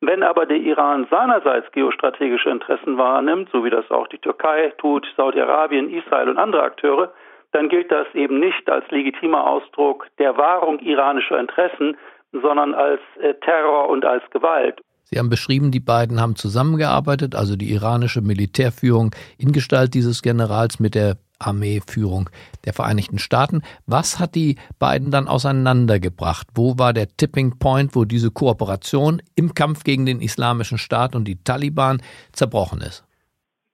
Wenn 0.01 0.24
aber 0.24 0.45
der 0.45 0.57
Iran 0.57 1.07
seinerseits 1.09 1.71
geostrategische 1.71 2.50
Interessen 2.50 2.98
wahrnimmt, 2.98 3.50
so 3.51 3.65
wie 3.65 3.69
das 3.69 3.89
auch 3.91 4.07
die 4.07 4.17
Türkei 4.17 4.74
tut, 4.77 5.05
Saudi-Arabien, 5.17 5.89
Israel 5.89 6.29
und 6.29 6.38
andere 6.38 6.63
Akteure, 6.63 7.12
dann 7.51 7.67
gilt 7.67 7.91
das 7.91 8.07
eben 8.13 8.39
nicht 8.39 8.69
als 8.69 8.89
legitimer 8.91 9.45
Ausdruck 9.45 10.07
der 10.17 10.38
Wahrung 10.38 10.79
iranischer 10.79 11.39
Interessen, 11.39 11.98
sondern 12.31 12.74
als 12.75 13.01
äh, 13.19 13.33
Terror 13.36 13.89
und 13.89 14.05
als 14.05 14.24
Gewalt. 14.29 14.79
Sie 15.12 15.18
haben 15.18 15.30
beschrieben, 15.30 15.72
die 15.72 15.80
beiden 15.80 16.22
haben 16.22 16.36
zusammengearbeitet, 16.36 17.34
also 17.34 17.56
die 17.56 17.72
iranische 17.72 18.22
Militärführung 18.22 19.10
in 19.39 19.51
Gestalt 19.51 19.96
dieses 19.96 20.22
Generals 20.22 20.80
mit 20.80 20.94
der 20.94 21.18
Armeeführung 21.39 22.30
der 22.66 22.74
Vereinigten 22.74 23.18
Staaten. 23.18 23.63
Was 23.88 24.20
hat 24.20 24.36
die 24.36 24.58
beiden 24.78 25.10
dann 25.10 25.28
auseinandergebracht? 25.28 26.48
Wo 26.54 26.78
war 26.78 26.94
der 26.94 27.08
Tipping 27.08 27.58
Point, 27.58 27.96
wo 27.96 28.06
diese 28.06 28.30
Kooperation 28.30 29.22
im 29.36 29.56
Kampf 29.56 29.84
gegen 29.84 30.06
den 30.06 30.22
Islamischen 30.22 30.78
Staat 30.78 31.16
und 31.16 31.25
die 31.25 31.44
Taliban 31.44 32.01
zerbrochen 32.32 32.82
ist? 32.82 33.04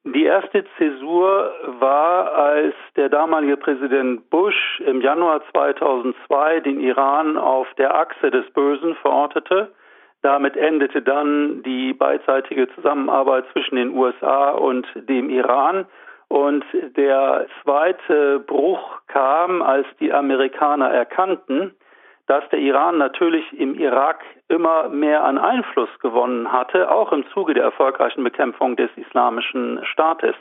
Die 0.05 0.23
erste 0.23 0.63
Zäsur 0.77 1.51
war, 1.79 2.31
als 2.33 2.75
der 2.95 3.09
damalige 3.09 3.57
Präsident 3.57 4.29
Bush 4.29 4.79
im 4.85 5.01
Januar 5.01 5.41
2002 5.51 6.59
den 6.61 6.79
Iran 6.79 7.37
auf 7.37 7.67
der 7.77 7.93
Achse 7.93 8.29
des 8.29 8.45
Bösen 8.53 8.95
verortete. 9.01 9.73
Damit 10.25 10.57
endete 10.57 11.03
dann 11.03 11.61
die 11.61 11.93
beidseitige 11.93 12.67
Zusammenarbeit 12.73 13.45
zwischen 13.51 13.75
den 13.75 13.95
USA 13.95 14.49
und 14.53 14.87
dem 14.95 15.29
Iran. 15.29 15.85
Und 16.29 16.65
der 16.97 17.45
zweite 17.61 18.39
Bruch 18.39 19.01
kam, 19.05 19.61
als 19.61 19.85
die 19.99 20.11
Amerikaner 20.11 20.89
erkannten, 20.89 21.75
dass 22.25 22.43
der 22.49 22.57
Iran 22.57 22.97
natürlich 22.97 23.45
im 23.53 23.75
Irak 23.75 24.23
immer 24.47 24.89
mehr 24.89 25.23
an 25.23 25.37
Einfluss 25.37 25.89
gewonnen 25.99 26.51
hatte, 26.51 26.89
auch 26.89 27.11
im 27.11 27.23
Zuge 27.27 27.53
der 27.53 27.65
erfolgreichen 27.65 28.23
Bekämpfung 28.23 28.75
des 28.75 28.89
islamischen 28.95 29.79
Staates. 29.85 30.35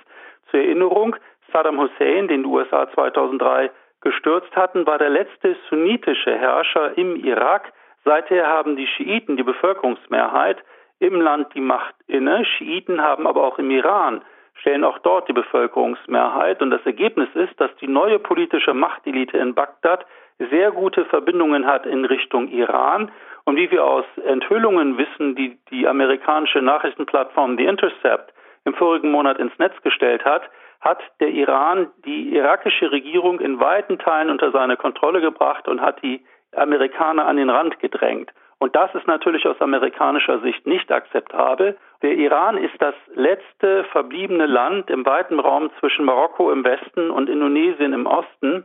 Zur 0.51 0.61
Erinnerung, 0.61 1.15
Saddam 1.53 1.79
Hussein, 1.79 2.29
den 2.29 2.45
die 2.45 2.49
USA 2.49 2.91
2003 2.95 3.71
gestürzt 4.01 4.57
hatten, 4.57 4.87
war 4.87 4.97
der 4.97 5.11
letzte 5.11 5.55
sunnitische 5.69 6.35
Herrscher 6.35 6.97
im 6.97 7.17
Irak. 7.17 7.71
Seither 8.05 8.47
haben 8.47 8.77
die 8.77 8.87
Schiiten, 8.87 9.37
die 9.37 9.43
Bevölkerungsmehrheit, 9.43 10.59
im 11.01 11.21
Land 11.21 11.55
die 11.55 11.61
Macht 11.61 11.95
inne. 12.07 12.45
Schiiten 12.45 13.01
haben 13.01 13.27
aber 13.27 13.45
auch 13.45 13.59
im 13.59 13.71
Iran, 13.71 14.23
stellen 14.55 14.85
auch 14.85 14.99
dort 14.99 15.29
die 15.29 15.33
Bevölkerungsmehrheit. 15.33 16.63
Und 16.63 16.71
das 16.71 16.85
Ergebnis 16.85 17.29
ist, 17.35 17.59
dass 17.61 17.75
die 17.81 17.89
neue 17.89 18.19
politische 18.19 18.75
Machtelite 18.75 19.39
in 19.39 19.55
Bagdad 19.55 20.07
sehr 20.39 20.71
gute 20.73 21.05
Verbindungen 21.07 21.67
hat 21.67 21.87
in 21.87 22.05
Richtung 22.05 22.49
Iran. 22.49 23.11
Und 23.45 23.57
wie 23.57 23.71
wir 23.71 23.85
aus 23.85 24.05
Enthüllungen 24.25 24.99
wissen, 24.99 25.35
die 25.35 25.59
die 25.71 25.87
amerikanische 25.87 26.63
Nachrichtenplattform 26.63 27.57
The 27.57 27.65
Intercept 27.65 28.33
im 28.65 28.75
vorigen 28.75 29.11
Monat 29.11 29.39
ins 29.39 29.57
Netz 29.59 29.75
gestellt 29.83 30.25
hat, 30.25 30.49
hat 30.81 31.03
der 31.21 31.29
Iran 31.29 31.89
die 32.05 32.35
irakische 32.35 32.91
Regierung 32.91 33.41
in 33.41 33.59
weiten 33.61 33.99
Teilen 33.99 34.31
unter 34.31 34.51
seine 34.51 34.77
Kontrolle 34.77 35.21
gebracht 35.21 35.67
und 35.69 35.81
hat 35.81 36.03
die 36.03 36.25
Amerikaner 36.57 37.27
an 37.27 37.37
den 37.37 37.51
Rand 37.51 37.79
gedrängt. 37.81 38.31
Und 38.59 38.77
das 38.77 38.95
ist 38.95 39.07
natürlich 39.07 39.47
aus 39.47 39.61
amerikanischer 39.61 40.41
Sicht 40.41 40.67
nicht 40.67 40.91
akzeptabel. 40.91 41.77
Der 42.03 42.13
Iran 42.13 42.57
ist 42.57 42.75
das 42.79 42.95
letzte 43.15 43.85
verbliebene 43.85 44.47
Land 44.47 44.91
im 44.91 45.05
weiten 45.05 45.41
Raum 45.41 45.71
zwischen 45.81 46.05
Marokko 46.05 46.51
im 46.51 46.65
Westen 46.65 47.11
und 47.11 47.29
Indonesien 47.29 47.93
im 47.93 48.07
Osten, 48.07 48.65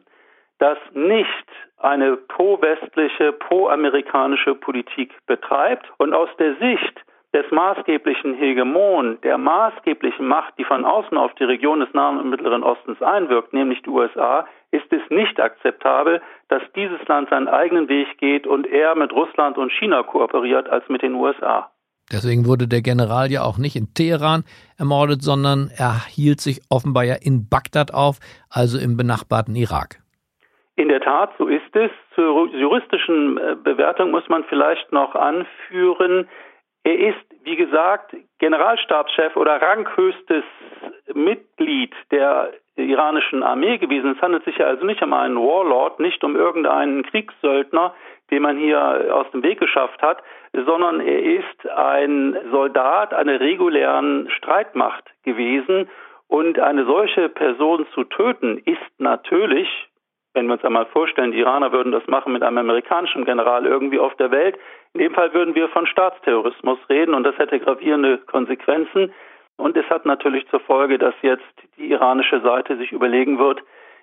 das 0.60 0.78
nicht 0.94 1.46
eine 1.78 2.18
pro-westliche, 2.18 3.32
pro-amerikanische 3.34 4.56
Politik 4.56 5.14
betreibt 5.26 5.92
und 5.98 6.14
aus 6.14 6.30
der 6.38 6.56
Sicht 6.56 7.02
des 7.34 7.46
maßgeblichen 7.52 8.34
Hegemon, 8.34 9.20
der 9.22 9.38
maßgeblichen 9.38 10.28
Macht, 10.28 10.54
die 10.58 10.64
von 10.64 10.84
außen 10.84 11.18
auf 11.18 11.34
die 11.36 11.44
Region 11.44 11.80
des 11.80 11.94
Nahen 11.94 12.18
und 12.18 12.30
Mittleren 12.30 12.64
Ostens 12.64 13.02
einwirkt, 13.02 13.54
nämlich 13.54 13.82
die 13.84 13.90
USA, 13.90 14.48
ist 14.72 14.92
es 14.92 15.02
nicht 15.10 15.40
akzeptabel, 15.40 16.22
dass 16.48 16.64
dieses 16.76 17.00
Land 17.08 17.30
seinen 17.30 17.48
eigenen 17.48 17.88
Weg 17.88 18.18
geht 18.18 18.48
und 18.48 18.66
eher 18.66 18.96
mit 18.96 19.14
Russland 19.14 19.58
und 19.58 19.72
China 19.72 20.04
kooperiert 20.04 20.70
als 20.70 20.88
mit 20.90 21.04
den 21.04 21.14
USA. 21.14 21.70
Deswegen 22.12 22.48
wurde 22.48 22.68
der 22.68 22.82
General 22.82 23.30
ja 23.30 23.44
auch 23.44 23.60
nicht 23.60 23.76
in 23.76 23.94
Teheran 23.94 24.44
ermordet, 24.80 25.22
sondern 25.22 25.70
er 25.78 26.08
hielt 26.08 26.42
sich 26.42 26.62
offenbar 26.70 27.04
ja 27.04 27.16
in 27.22 27.48
Bagdad 27.48 27.94
auf, 27.94 28.18
also 28.50 28.80
im 28.80 28.98
benachbarten 28.98 29.56
Irak. 29.56 30.00
In 30.76 30.88
der 30.88 31.02
Tat, 31.02 31.32
so 31.38 31.48
ist 31.48 31.76
es. 31.76 31.92
Zur 32.16 32.48
juristischen 32.48 33.38
äh, 33.38 33.56
Bewertung 33.64 34.10
muss 34.12 34.28
man 34.28 34.44
vielleicht 34.46 34.92
noch 34.92 35.14
anführen, 35.14 36.28
er 36.84 36.98
ist, 36.98 37.26
wie 37.44 37.56
gesagt, 37.56 38.16
Generalstabschef 38.40 39.36
oder 39.36 39.62
ranghöchstes 39.62 40.44
Mitglied 41.14 41.94
der 42.12 42.54
iranischen 42.76 43.44
Armee 43.44 43.78
gewesen. 43.78 44.16
Es 44.16 44.22
handelt 44.22 44.46
sich 44.46 44.58
ja 44.58 44.68
also 44.68 44.86
nicht 44.86 45.02
um 45.02 45.14
einen 45.14 45.38
Warlord, 45.38 46.00
nicht 46.00 46.24
um 46.24 46.36
irgendeinen 46.36 47.04
Kriegssöldner, 47.04 47.94
den 48.32 48.42
man 48.44 48.58
hier 48.58 49.14
aus 49.14 49.30
dem 49.32 49.44
Weg 49.44 49.60
geschafft 49.60 50.02
hat, 50.02 50.24
sondern 50.54 51.02
er 51.02 51.22
ist 51.22 51.70
ein 51.70 52.38
Soldat 52.52 53.14
einer 53.14 53.40
regulären 53.40 54.30
Streitmacht 54.38 55.04
gewesen. 55.24 55.90
Und 56.28 56.60
eine 56.60 56.86
solche 56.86 57.28
Person 57.28 57.88
zu 57.94 58.04
töten, 58.04 58.60
ist 58.60 59.00
natürlich 59.00 59.68
wenn 60.34 60.48
wir 60.48 60.54
uns 60.54 60.64
einmal 60.64 60.86
vorstellen, 60.86 61.32
die 61.32 61.40
Iraner 61.40 61.72
würden 61.72 61.92
das 61.92 62.06
machen 62.08 62.34
mit 62.34 62.44
einem 62.44 62.60
amerikanischen 62.60 63.26
General 63.26 63.66
irgendwie 63.66 64.00
auf 64.00 64.16
der 64.16 64.32
Welt. 64.32 64.58
In 64.94 65.02
dem 65.02 65.14
Fall 65.14 65.34
würden 65.34 65.56
wir 65.56 65.70
von 65.70 65.86
Staatsterrorismus 65.86 66.80
reden 66.90 67.14
und 67.14 67.24
das 67.24 67.38
hätte 67.38 67.60
gravierende 67.60 68.18
Konsequenzen. 68.18 69.12
Und 69.58 69.78
es 69.78 69.86
hat 69.90 70.06
natürlich 70.06 70.48
zur 70.50 70.62
Folge, 70.62 70.98
dass 70.98 71.14
jetzt 71.22 71.44
die 71.78 71.92
iranische 71.92 72.42
Seite 72.42 72.78
sich 72.78 72.92
überlegen 72.92 73.38
wird, 73.38 73.62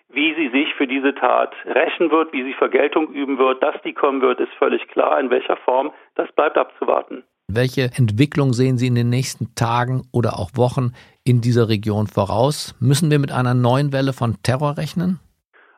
wie 0.08 0.34
sie 0.34 0.48
sich 0.50 0.72
für 0.74 0.86
diese 0.86 1.14
Tat 1.14 1.54
rächen 1.64 2.10
wird, 2.10 2.32
wie 2.32 2.44
sie 2.44 2.52
Vergeltung 2.52 3.12
üben 3.12 3.38
wird. 3.38 3.62
Dass 3.62 3.74
die 3.82 3.94
kommen 3.94 4.20
wird, 4.20 4.38
ist 4.38 4.52
völlig 4.58 4.86
klar. 4.88 5.18
In 5.18 5.30
welcher 5.30 5.56
Form, 5.56 5.92
das 6.14 6.30
bleibt 6.32 6.56
abzuwarten. 6.56 7.24
Welche 7.48 7.90
Entwicklung 7.96 8.52
sehen 8.52 8.76
Sie 8.76 8.88
in 8.88 8.96
den 8.96 9.08
nächsten 9.08 9.54
Tagen 9.54 10.02
oder 10.12 10.38
auch 10.38 10.50
Wochen 10.56 10.92
in 11.24 11.40
dieser 11.40 11.68
Region 11.68 12.06
voraus? 12.06 12.74
Müssen 12.80 13.10
wir 13.10 13.18
mit 13.18 13.32
einer 13.32 13.54
neuen 13.54 13.92
Welle 13.92 14.12
von 14.12 14.36
Terror 14.42 14.76
rechnen? 14.76 15.20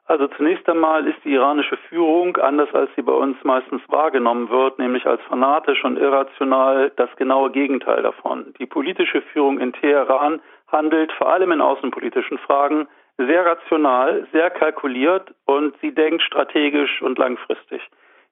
Also 0.08 0.26
zunächst 0.26 0.66
einmal 0.70 1.06
ist 1.06 1.22
die 1.22 1.34
iranische 1.34 1.76
Führung, 1.76 2.38
anders 2.38 2.72
als 2.72 2.90
sie 2.96 3.02
bei 3.02 3.12
uns 3.12 3.36
meistens 3.44 3.82
wahrgenommen 3.88 4.48
wird, 4.48 4.78
nämlich 4.78 5.06
als 5.06 5.20
fanatisch 5.28 5.84
und 5.84 5.98
irrational, 5.98 6.90
das 6.96 7.14
genaue 7.16 7.50
Gegenteil 7.50 8.02
davon. 8.02 8.54
Die 8.58 8.64
politische 8.64 9.20
Führung 9.20 9.60
in 9.60 9.74
Teheran 9.74 10.40
handelt 10.72 11.12
vor 11.12 11.30
allem 11.30 11.52
in 11.52 11.60
außenpolitischen 11.60 12.38
Fragen 12.38 12.88
sehr 13.18 13.44
rational, 13.44 14.26
sehr 14.32 14.48
kalkuliert 14.48 15.34
und 15.44 15.74
sie 15.82 15.94
denkt 15.94 16.22
strategisch 16.22 17.02
und 17.02 17.18
langfristig. 17.18 17.82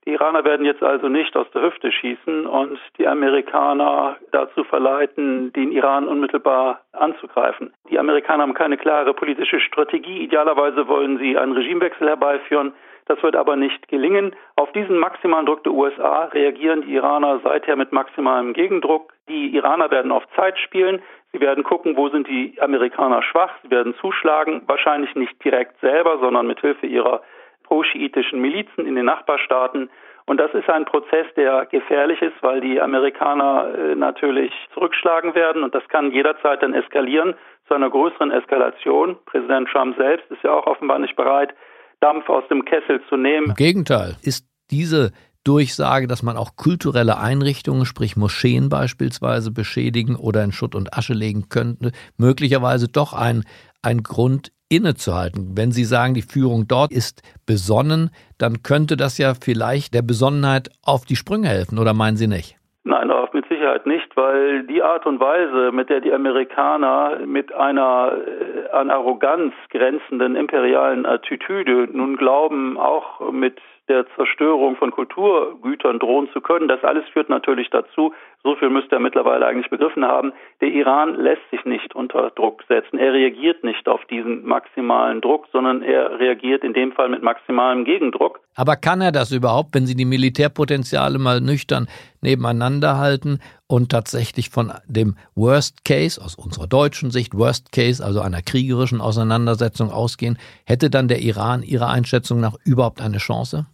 Die 0.06 0.12
Iraner 0.12 0.44
werden 0.44 0.64
jetzt 0.64 0.84
also 0.84 1.08
nicht 1.08 1.36
aus 1.36 1.50
der 1.50 1.62
Hüfte 1.62 1.90
schießen 1.90 2.46
und 2.46 2.78
die 2.96 3.08
Amerikaner 3.08 4.16
dazu 4.30 4.62
verleiten, 4.62 5.52
den 5.52 5.72
Iran 5.72 6.06
unmittelbar 6.06 6.80
anzugreifen. 6.92 7.74
Die 7.90 7.98
Amerikaner 7.98 8.44
haben 8.44 8.54
keine 8.54 8.76
klare 8.76 9.14
politische 9.14 9.58
Strategie. 9.58 10.22
Idealerweise 10.22 10.86
wollen 10.86 11.18
sie 11.18 11.36
einen 11.36 11.52
Regimewechsel 11.52 12.06
herbeiführen. 12.06 12.72
Das 13.06 13.20
wird 13.24 13.34
aber 13.34 13.56
nicht 13.56 13.88
gelingen. 13.88 14.34
Auf 14.54 14.70
diesen 14.72 14.96
maximalen 14.98 15.46
Druck 15.46 15.64
der 15.64 15.72
USA 15.72 16.26
reagieren 16.26 16.82
die 16.82 16.94
Iraner 16.94 17.40
seither 17.42 17.74
mit 17.74 17.90
maximalem 17.90 18.52
Gegendruck. 18.52 19.12
Die 19.28 19.54
Iraner 19.56 19.90
werden 19.90 20.12
auf 20.12 20.24
Zeit 20.36 20.56
spielen. 20.60 21.02
Sie 21.32 21.40
werden 21.40 21.64
gucken, 21.64 21.96
wo 21.96 22.08
sind 22.08 22.28
die 22.28 22.56
Amerikaner 22.60 23.22
schwach. 23.22 23.50
Sie 23.62 23.70
werden 23.70 23.94
zuschlagen, 24.00 24.62
wahrscheinlich 24.66 25.14
nicht 25.16 25.44
direkt 25.44 25.80
selber, 25.80 26.18
sondern 26.18 26.46
mit 26.46 26.60
Hilfe 26.60 26.86
ihrer 26.86 27.22
pro-schiitischen 27.66 28.40
Milizen 28.40 28.86
in 28.86 28.94
den 28.94 29.06
Nachbarstaaten. 29.06 29.90
Und 30.26 30.38
das 30.38 30.52
ist 30.54 30.68
ein 30.68 30.84
Prozess, 30.84 31.26
der 31.36 31.66
gefährlich 31.66 32.20
ist, 32.20 32.34
weil 32.40 32.60
die 32.60 32.80
Amerikaner 32.80 33.72
äh, 33.74 33.94
natürlich 33.94 34.52
zurückschlagen 34.74 35.34
werden 35.34 35.62
und 35.62 35.74
das 35.74 35.86
kann 35.88 36.10
jederzeit 36.10 36.62
dann 36.62 36.74
eskalieren 36.74 37.34
zu 37.68 37.74
einer 37.74 37.90
größeren 37.90 38.32
Eskalation. 38.32 39.16
Präsident 39.26 39.68
Trump 39.68 39.96
selbst 39.96 40.28
ist 40.30 40.42
ja 40.42 40.50
auch 40.50 40.66
offenbar 40.66 40.98
nicht 40.98 41.14
bereit, 41.14 41.54
Dampf 42.00 42.28
aus 42.28 42.44
dem 42.48 42.64
Kessel 42.64 43.00
zu 43.08 43.16
nehmen. 43.16 43.48
Im 43.48 43.54
Gegenteil, 43.54 44.16
ist 44.22 44.46
diese 44.70 45.12
Durchsage, 45.44 46.08
dass 46.08 46.24
man 46.24 46.36
auch 46.36 46.56
kulturelle 46.56 47.18
Einrichtungen, 47.18 47.86
sprich 47.86 48.16
Moscheen 48.16 48.68
beispielsweise, 48.68 49.52
beschädigen 49.52 50.16
oder 50.16 50.42
in 50.42 50.50
Schutt 50.50 50.74
und 50.74 50.92
Asche 50.92 51.14
legen 51.14 51.48
könnte, 51.48 51.92
möglicherweise 52.16 52.88
doch 52.88 53.12
ein, 53.12 53.44
ein 53.80 54.02
Grund 54.02 54.50
innezuhalten. 54.68 55.56
Wenn 55.56 55.72
Sie 55.72 55.84
sagen, 55.84 56.14
die 56.14 56.22
Führung 56.22 56.66
dort 56.68 56.92
ist 56.92 57.22
besonnen, 57.46 58.10
dann 58.38 58.62
könnte 58.62 58.96
das 58.96 59.18
ja 59.18 59.34
vielleicht 59.34 59.94
der 59.94 60.02
Besonnenheit 60.02 60.70
auf 60.84 61.04
die 61.04 61.16
Sprünge 61.16 61.48
helfen, 61.48 61.78
oder 61.78 61.94
meinen 61.94 62.16
Sie 62.16 62.26
nicht? 62.26 62.56
Nein, 62.84 63.10
auch 63.10 63.32
mit 63.32 63.48
Sicherheit 63.48 63.84
nicht, 63.84 64.16
weil 64.16 64.62
die 64.64 64.80
Art 64.80 65.06
und 65.06 65.18
Weise, 65.18 65.72
mit 65.72 65.90
der 65.90 66.00
die 66.00 66.12
Amerikaner 66.12 67.18
mit 67.26 67.52
einer 67.52 68.12
äh, 68.12 68.70
an 68.70 68.90
Arroganz 68.90 69.54
grenzenden 69.70 70.36
imperialen 70.36 71.04
Attitüde 71.04 71.88
nun 71.90 72.16
glauben, 72.16 72.78
auch 72.78 73.32
mit 73.32 73.58
der 73.88 74.06
Zerstörung 74.14 74.76
von 74.76 74.90
Kulturgütern 74.90 75.98
drohen 75.98 76.28
zu 76.32 76.40
können. 76.40 76.68
Das 76.68 76.82
alles 76.84 77.04
führt 77.08 77.28
natürlich 77.28 77.70
dazu, 77.70 78.12
so 78.42 78.54
viel 78.56 78.70
müsste 78.70 78.96
er 78.96 79.00
mittlerweile 79.00 79.46
eigentlich 79.46 79.70
begriffen 79.70 80.04
haben, 80.04 80.32
der 80.60 80.68
Iran 80.68 81.16
lässt 81.16 81.42
sich 81.50 81.64
nicht 81.64 81.94
unter 81.94 82.30
Druck 82.30 82.62
setzen. 82.68 82.98
Er 82.98 83.12
reagiert 83.12 83.64
nicht 83.64 83.88
auf 83.88 84.04
diesen 84.06 84.46
maximalen 84.46 85.20
Druck, 85.20 85.46
sondern 85.52 85.82
er 85.82 86.18
reagiert 86.18 86.62
in 86.62 86.72
dem 86.72 86.92
Fall 86.92 87.08
mit 87.08 87.22
maximalem 87.22 87.84
Gegendruck. 87.84 88.40
Aber 88.54 88.76
kann 88.76 89.00
er 89.00 89.12
das 89.12 89.32
überhaupt, 89.32 89.74
wenn 89.74 89.86
Sie 89.86 89.96
die 89.96 90.04
Militärpotenziale 90.04 91.18
mal 91.18 91.40
nüchtern 91.40 91.88
nebeneinander 92.20 92.98
halten 92.98 93.40
und 93.66 93.90
tatsächlich 93.90 94.50
von 94.50 94.72
dem 94.86 95.16
Worst 95.34 95.84
Case, 95.84 96.22
aus 96.22 96.34
unserer 96.34 96.66
deutschen 96.66 97.10
Sicht 97.10 97.34
Worst 97.34 97.72
Case, 97.72 98.04
also 98.04 98.20
einer 98.20 98.42
kriegerischen 98.42 99.00
Auseinandersetzung 99.00 99.90
ausgehen, 99.90 100.38
hätte 100.64 100.88
dann 100.88 101.08
der 101.08 101.20
Iran 101.20 101.62
Ihrer 101.62 101.88
Einschätzung 101.88 102.40
nach 102.40 102.54
überhaupt 102.64 103.00
eine 103.00 103.18
Chance? 103.18 103.66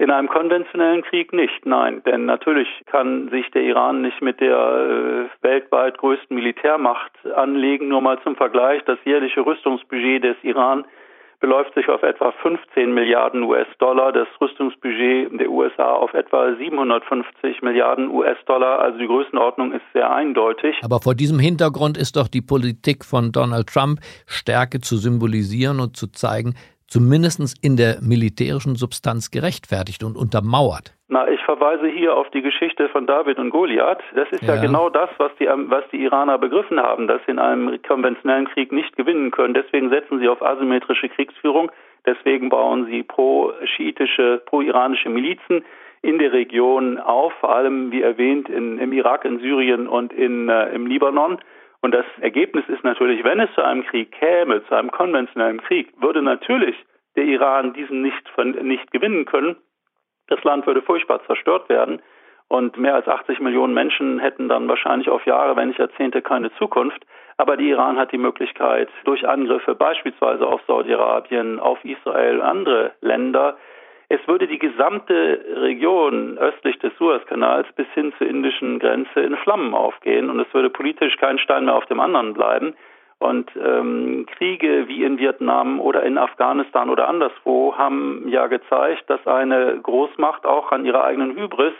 In 0.00 0.10
einem 0.10 0.28
konventionellen 0.28 1.02
Krieg 1.02 1.34
nicht, 1.34 1.66
nein. 1.66 2.02
Denn 2.06 2.24
natürlich 2.24 2.68
kann 2.86 3.28
sich 3.28 3.50
der 3.50 3.64
Iran 3.64 4.00
nicht 4.00 4.22
mit 4.22 4.40
der 4.40 4.56
äh, 4.56 5.44
weltweit 5.44 5.98
größten 5.98 6.34
Militärmacht 6.34 7.12
anlegen. 7.36 7.88
Nur 7.88 8.00
mal 8.00 8.18
zum 8.22 8.34
Vergleich, 8.34 8.82
das 8.86 8.98
jährliche 9.04 9.44
Rüstungsbudget 9.44 10.24
des 10.24 10.36
Iran 10.42 10.86
beläuft 11.38 11.74
sich 11.74 11.86
auf 11.90 12.02
etwa 12.02 12.32
15 12.32 12.94
Milliarden 12.94 13.42
US-Dollar, 13.42 14.12
das 14.12 14.28
Rüstungsbudget 14.40 15.38
der 15.38 15.50
USA 15.50 15.92
auf 15.92 16.14
etwa 16.14 16.54
750 16.56 17.60
Milliarden 17.60 18.08
US-Dollar. 18.08 18.78
Also 18.78 18.98
die 18.98 19.06
Größenordnung 19.06 19.72
ist 19.72 19.84
sehr 19.92 20.10
eindeutig. 20.10 20.76
Aber 20.82 21.00
vor 21.00 21.14
diesem 21.14 21.38
Hintergrund 21.38 21.98
ist 21.98 22.16
doch 22.16 22.28
die 22.28 22.40
Politik 22.40 23.04
von 23.04 23.32
Donald 23.32 23.66
Trump, 23.66 24.00
Stärke 24.26 24.80
zu 24.80 24.96
symbolisieren 24.96 25.78
und 25.78 25.94
zu 25.94 26.06
zeigen, 26.06 26.54
zumindest 26.90 27.40
in 27.64 27.76
der 27.76 28.02
militärischen 28.02 28.74
Substanz 28.74 29.30
gerechtfertigt 29.30 30.02
und 30.02 30.16
untermauert. 30.16 30.92
Na, 31.08 31.28
ich 31.28 31.40
verweise 31.40 31.88
hier 31.88 32.14
auf 32.14 32.28
die 32.30 32.42
Geschichte 32.42 32.88
von 32.88 33.06
David 33.06 33.38
und 33.38 33.50
Goliath. 33.50 34.02
Das 34.14 34.30
ist 34.30 34.42
ja, 34.42 34.56
ja 34.56 34.60
genau 34.60 34.90
das, 34.90 35.08
was 35.18 35.32
die, 35.40 35.46
was 35.46 35.84
die 35.92 36.02
Iraner 36.02 36.38
begriffen 36.38 36.78
haben, 36.78 37.08
dass 37.08 37.20
sie 37.26 37.32
in 37.32 37.38
einem 37.38 37.80
konventionellen 37.82 38.46
Krieg 38.48 38.70
nicht 38.70 38.96
gewinnen 38.96 39.30
können. 39.30 39.54
Deswegen 39.54 39.90
setzen 39.90 40.18
sie 40.20 40.28
auf 40.28 40.42
asymmetrische 40.42 41.08
Kriegsführung. 41.08 41.72
Deswegen 42.06 42.48
bauen 42.48 42.86
sie 42.86 43.02
pro-schiitische, 43.02 44.42
pro-iranische 44.46 45.08
Milizen 45.08 45.64
in 46.02 46.18
der 46.18 46.32
Region 46.32 46.98
auf, 46.98 47.32
vor 47.40 47.54
allem, 47.54 47.92
wie 47.92 48.02
erwähnt, 48.02 48.48
in, 48.48 48.78
im 48.78 48.92
Irak, 48.92 49.24
in 49.24 49.38
Syrien 49.40 49.86
und 49.86 50.12
in, 50.12 50.48
äh, 50.48 50.70
im 50.70 50.86
Libanon. 50.86 51.38
Und 51.82 51.92
das 51.92 52.04
Ergebnis 52.20 52.64
ist 52.68 52.84
natürlich, 52.84 53.24
wenn 53.24 53.40
es 53.40 53.52
zu 53.54 53.62
einem 53.62 53.84
Krieg 53.84 54.12
käme, 54.12 54.64
zu 54.66 54.74
einem 54.74 54.90
konventionellen 54.90 55.62
Krieg, 55.62 55.92
würde 56.00 56.22
natürlich 56.22 56.76
der 57.16 57.24
Iran 57.24 57.72
diesen 57.72 58.02
nicht, 58.02 58.22
nicht 58.62 58.90
gewinnen 58.92 59.24
können. 59.24 59.56
Das 60.28 60.42
Land 60.44 60.66
würde 60.66 60.82
furchtbar 60.82 61.24
zerstört 61.26 61.68
werden 61.68 62.02
und 62.50 62.76
mehr 62.76 62.96
als 62.96 63.06
80 63.06 63.38
Millionen 63.38 63.74
Menschen 63.74 64.18
hätten 64.18 64.48
dann 64.48 64.68
wahrscheinlich 64.68 65.08
auf 65.08 65.24
Jahre, 65.24 65.54
wenn 65.54 65.68
nicht 65.68 65.78
Jahrzehnte, 65.78 66.20
keine 66.20 66.52
Zukunft. 66.54 67.06
Aber 67.36 67.56
die 67.56 67.70
Iran 67.70 67.96
hat 67.96 68.10
die 68.10 68.18
Möglichkeit, 68.18 68.88
durch 69.04 69.26
Angriffe 69.26 69.76
beispielsweise 69.76 70.44
auf 70.44 70.60
Saudi-Arabien, 70.66 71.60
auf 71.60 71.78
Israel, 71.84 72.42
andere 72.42 72.90
Länder, 73.00 73.56
es 74.10 74.18
würde 74.26 74.48
die 74.48 74.58
gesamte 74.58 75.40
Region 75.54 76.36
östlich 76.36 76.76
des 76.80 76.92
Suezkanals 76.98 77.68
bis 77.76 77.86
hin 77.94 78.12
zur 78.18 78.26
indischen 78.26 78.80
Grenze 78.80 79.20
in 79.20 79.36
Flammen 79.36 79.72
aufgehen 79.72 80.28
und 80.28 80.40
es 80.40 80.52
würde 80.52 80.68
politisch 80.68 81.16
kein 81.18 81.38
Stein 81.38 81.66
mehr 81.66 81.76
auf 81.76 81.86
dem 81.86 82.00
anderen 82.00 82.34
bleiben. 82.34 82.74
Und 83.20 83.52
ähm, 83.54 84.26
Kriege 84.36 84.88
wie 84.88 85.04
in 85.04 85.18
Vietnam 85.18 85.78
oder 85.78 86.02
in 86.02 86.18
Afghanistan 86.18 86.90
oder 86.90 87.06
anderswo 87.06 87.76
haben 87.76 88.24
ja 88.26 88.48
gezeigt, 88.48 89.08
dass 89.08 89.24
eine 89.28 89.78
Großmacht 89.80 90.44
auch 90.44 90.72
an 90.72 90.84
ihrer 90.84 91.04
eigenen 91.04 91.36
Hybris 91.36 91.74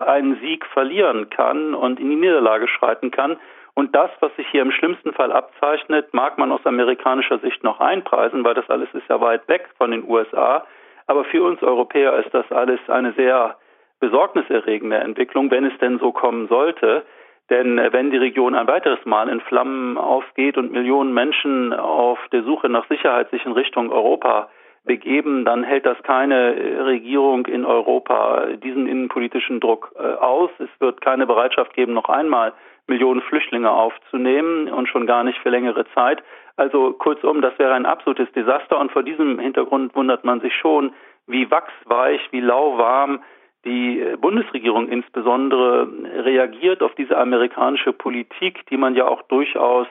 einen 0.00 0.40
Sieg 0.40 0.66
verlieren 0.66 1.30
kann 1.30 1.74
und 1.74 2.00
in 2.00 2.10
die 2.10 2.16
Niederlage 2.16 2.66
schreiten 2.66 3.12
kann. 3.12 3.36
Und 3.74 3.94
das, 3.94 4.10
was 4.18 4.34
sich 4.34 4.48
hier 4.48 4.62
im 4.62 4.72
schlimmsten 4.72 5.12
Fall 5.12 5.30
abzeichnet, 5.30 6.12
mag 6.14 6.36
man 6.36 6.50
aus 6.50 6.66
amerikanischer 6.66 7.38
Sicht 7.38 7.62
noch 7.62 7.78
einpreisen, 7.78 8.42
weil 8.42 8.54
das 8.54 8.68
alles 8.68 8.88
ist 8.92 9.08
ja 9.08 9.20
weit 9.20 9.46
weg 9.46 9.68
von 9.78 9.92
den 9.92 10.02
USA. 10.08 10.64
Aber 11.10 11.24
für 11.24 11.42
uns 11.42 11.60
Europäer 11.60 12.24
ist 12.24 12.32
das 12.32 12.48
alles 12.52 12.78
eine 12.86 13.12
sehr 13.14 13.56
besorgniserregende 13.98 14.98
Entwicklung, 14.98 15.50
wenn 15.50 15.64
es 15.64 15.76
denn 15.78 15.98
so 15.98 16.12
kommen 16.12 16.46
sollte. 16.46 17.02
Denn 17.50 17.78
äh, 17.78 17.92
wenn 17.92 18.12
die 18.12 18.16
Region 18.16 18.54
ein 18.54 18.68
weiteres 18.68 19.04
Mal 19.06 19.28
in 19.28 19.40
Flammen 19.40 19.98
aufgeht 19.98 20.56
und 20.56 20.70
Millionen 20.70 21.12
Menschen 21.12 21.72
auf 21.72 22.20
der 22.30 22.44
Suche 22.44 22.68
nach 22.68 22.86
Sicherheit 22.86 23.28
sich 23.30 23.44
in 23.44 23.50
Richtung 23.50 23.90
Europa 23.90 24.50
begeben, 24.84 25.44
dann 25.44 25.64
hält 25.64 25.84
das 25.84 26.00
keine 26.04 26.54
äh, 26.54 26.80
Regierung 26.82 27.44
in 27.46 27.64
Europa 27.64 28.46
diesen 28.62 28.86
innenpolitischen 28.86 29.58
Druck 29.58 29.92
äh, 29.98 30.02
aus. 30.02 30.50
Es 30.60 30.70
wird 30.78 31.00
keine 31.00 31.26
Bereitschaft 31.26 31.74
geben, 31.74 31.92
noch 31.92 32.08
einmal 32.08 32.52
Millionen 32.86 33.20
Flüchtlinge 33.22 33.72
aufzunehmen 33.72 34.68
und 34.68 34.88
schon 34.88 35.08
gar 35.08 35.24
nicht 35.24 35.40
für 35.40 35.50
längere 35.50 35.86
Zeit. 35.92 36.22
Also 36.60 36.92
kurzum, 36.92 37.40
das 37.40 37.58
wäre 37.58 37.72
ein 37.72 37.86
absolutes 37.86 38.30
Desaster 38.32 38.78
und 38.78 38.92
vor 38.92 39.02
diesem 39.02 39.38
Hintergrund 39.38 39.96
wundert 39.96 40.24
man 40.24 40.42
sich 40.42 40.54
schon, 40.54 40.92
wie 41.26 41.50
wachsweich, 41.50 42.20
wie 42.32 42.42
lauwarm 42.42 43.22
die 43.64 44.04
Bundesregierung 44.20 44.88
insbesondere 44.88 45.88
reagiert 46.22 46.82
auf 46.82 46.94
diese 46.96 47.16
amerikanische 47.16 47.94
Politik, 47.94 48.66
die 48.66 48.76
man 48.76 48.94
ja 48.94 49.06
auch 49.06 49.22
durchaus 49.22 49.86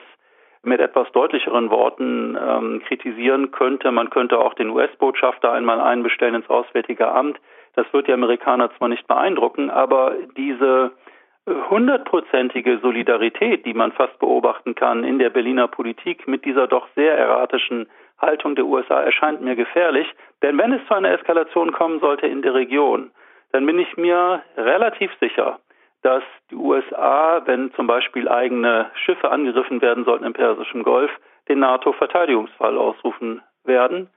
mit 0.62 0.78
etwas 0.78 1.10
deutlicheren 1.10 1.70
Worten 1.70 2.38
ähm, 2.40 2.82
kritisieren 2.86 3.50
könnte. 3.50 3.90
Man 3.90 4.10
könnte 4.10 4.38
auch 4.38 4.54
den 4.54 4.70
US-Botschafter 4.70 5.50
einmal 5.50 5.80
einbestellen 5.80 6.36
ins 6.36 6.48
Auswärtige 6.48 7.08
Amt. 7.08 7.40
Das 7.74 7.92
wird 7.92 8.06
die 8.06 8.12
Amerikaner 8.12 8.70
zwar 8.78 8.88
nicht 8.88 9.08
beeindrucken, 9.08 9.70
aber 9.70 10.14
diese 10.36 10.92
hundertprozentige 11.70 12.78
Solidarität, 12.78 13.66
die 13.66 13.74
man 13.74 13.92
fast 13.92 14.18
beobachten 14.18 14.74
kann 14.74 15.04
in 15.04 15.18
der 15.18 15.30
Berliner 15.30 15.68
Politik 15.68 16.26
mit 16.28 16.44
dieser 16.44 16.66
doch 16.66 16.88
sehr 16.94 17.16
erratischen 17.16 17.88
Haltung 18.18 18.54
der 18.54 18.66
USA, 18.66 19.02
erscheint 19.02 19.40
mir 19.40 19.56
gefährlich. 19.56 20.06
Denn 20.42 20.58
wenn 20.58 20.72
es 20.72 20.86
zu 20.86 20.94
einer 20.94 21.12
Eskalation 21.12 21.72
kommen 21.72 22.00
sollte 22.00 22.26
in 22.26 22.42
der 22.42 22.54
Region, 22.54 23.10
dann 23.52 23.66
bin 23.66 23.78
ich 23.78 23.96
mir 23.96 24.42
relativ 24.56 25.10
sicher, 25.20 25.58
dass 26.02 26.22
die 26.50 26.56
USA, 26.56 27.42
wenn 27.44 27.72
zum 27.74 27.86
Beispiel 27.86 28.28
eigene 28.28 28.90
Schiffe 28.94 29.30
angegriffen 29.30 29.82
werden 29.82 30.04
sollten 30.04 30.24
im 30.24 30.32
Persischen 30.32 30.82
Golf, 30.82 31.10
den 31.48 31.58
NATO-Verteidigungsfall 31.58 32.78
ausrufen 32.78 33.42
werden. 33.64 34.08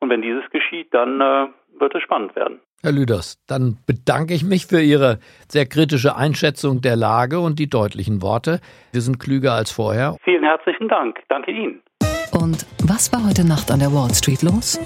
Und 0.00 0.10
wenn 0.10 0.22
dieses 0.22 0.48
geschieht, 0.50 0.92
dann 0.92 1.20
äh, 1.20 1.48
wird 1.78 1.94
es 1.94 2.02
spannend 2.02 2.36
werden. 2.36 2.60
Herr 2.80 2.92
Lüders, 2.92 3.42
dann 3.48 3.78
bedanke 3.86 4.34
ich 4.34 4.44
mich 4.44 4.66
für 4.66 4.80
Ihre 4.80 5.18
sehr 5.48 5.66
kritische 5.66 6.14
Einschätzung 6.14 6.80
der 6.80 6.94
Lage 6.94 7.40
und 7.40 7.58
die 7.58 7.68
deutlichen 7.68 8.22
Worte. 8.22 8.60
Wir 8.92 9.00
sind 9.00 9.18
klüger 9.18 9.54
als 9.54 9.72
vorher. 9.72 10.16
Vielen 10.22 10.44
herzlichen 10.44 10.88
Dank. 10.88 11.18
Danke 11.28 11.50
Ihnen. 11.50 11.82
Und 12.30 12.66
was 12.84 13.12
war 13.12 13.26
heute 13.26 13.44
Nacht 13.44 13.72
an 13.72 13.80
der 13.80 13.92
Wall 13.92 14.14
Street 14.14 14.42
los? 14.42 14.78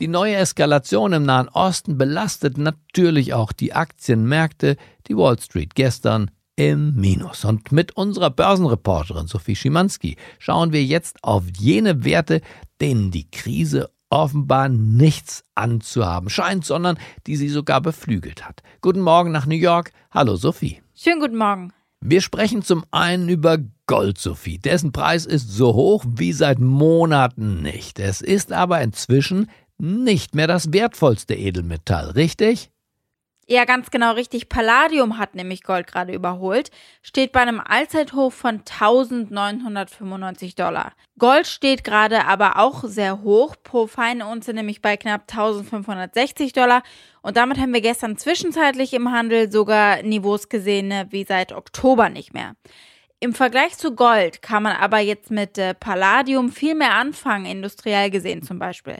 Die 0.00 0.08
neue 0.08 0.36
Eskalation 0.36 1.12
im 1.12 1.24
Nahen 1.24 1.48
Osten 1.48 1.98
belastet 1.98 2.56
natürlich 2.56 3.34
auch 3.34 3.52
die 3.52 3.74
Aktienmärkte. 3.74 4.76
Die 5.06 5.16
Wall 5.16 5.38
Street 5.38 5.74
gestern 5.74 6.30
im 6.56 6.94
Minus. 6.94 7.44
Und 7.44 7.70
mit 7.70 7.96
unserer 7.96 8.30
Börsenreporterin 8.30 9.26
Sophie 9.26 9.56
Schimanski 9.56 10.16
schauen 10.38 10.72
wir 10.72 10.82
jetzt 10.82 11.18
auf 11.22 11.44
jene 11.54 12.04
Werte, 12.04 12.40
denen 12.80 13.10
die 13.10 13.30
Krise 13.30 13.90
offenbar 14.10 14.68
nichts 14.68 15.44
anzuhaben 15.54 16.30
scheint, 16.30 16.64
sondern 16.64 16.98
die 17.26 17.36
sie 17.36 17.48
sogar 17.48 17.80
beflügelt 17.80 18.46
hat. 18.46 18.62
Guten 18.80 19.00
Morgen 19.00 19.32
nach 19.32 19.46
New 19.46 19.54
York. 19.54 19.92
Hallo 20.10 20.36
Sophie. 20.36 20.82
Schönen 20.94 21.20
guten 21.20 21.36
Morgen. 21.36 21.72
Wir 22.00 22.20
sprechen 22.20 22.62
zum 22.62 22.84
einen 22.90 23.28
über 23.30 23.58
Gold, 23.86 24.18
Sophie. 24.18 24.58
Dessen 24.58 24.92
Preis 24.92 25.24
ist 25.24 25.50
so 25.50 25.74
hoch 25.74 26.04
wie 26.06 26.34
seit 26.34 26.58
Monaten 26.58 27.62
nicht. 27.62 27.98
Es 27.98 28.20
ist 28.20 28.52
aber 28.52 28.82
inzwischen 28.82 29.50
nicht 29.78 30.34
mehr 30.34 30.46
das 30.46 30.72
wertvollste 30.72 31.34
Edelmetall, 31.34 32.10
richtig? 32.10 32.70
Ja, 33.46 33.66
ganz 33.66 33.90
genau 33.90 34.12
richtig. 34.12 34.48
Palladium 34.48 35.18
hat 35.18 35.34
nämlich 35.34 35.64
Gold 35.64 35.86
gerade 35.86 36.14
überholt, 36.14 36.70
steht 37.02 37.32
bei 37.32 37.40
einem 37.40 37.60
Allzeithoch 37.60 38.32
von 38.32 38.60
1995 38.60 40.54
Dollar. 40.54 40.92
Gold 41.18 41.46
steht 41.46 41.84
gerade 41.84 42.24
aber 42.24 42.58
auch 42.58 42.84
sehr 42.84 43.20
hoch, 43.20 43.56
pro 43.62 43.86
feine 43.86 44.26
Unze 44.26 44.54
nämlich 44.54 44.80
bei 44.80 44.96
knapp 44.96 45.30
1560 45.30 46.54
Dollar. 46.54 46.82
Und 47.20 47.36
damit 47.36 47.58
haben 47.58 47.74
wir 47.74 47.82
gestern 47.82 48.16
zwischenzeitlich 48.16 48.94
im 48.94 49.12
Handel 49.12 49.52
sogar 49.52 50.02
Niveaus 50.02 50.48
gesehen 50.48 50.88
ne, 50.88 51.06
wie 51.10 51.24
seit 51.24 51.52
Oktober 51.52 52.08
nicht 52.08 52.32
mehr. 52.32 52.56
Im 53.20 53.34
Vergleich 53.34 53.76
zu 53.76 53.94
Gold 53.94 54.40
kann 54.42 54.62
man 54.62 54.76
aber 54.76 54.98
jetzt 54.98 55.30
mit 55.30 55.58
äh, 55.58 55.74
Palladium 55.74 56.50
viel 56.50 56.74
mehr 56.74 56.94
anfangen, 56.94 57.46
industriell 57.46 58.10
gesehen 58.10 58.42
zum 58.42 58.58
Beispiel. 58.58 58.98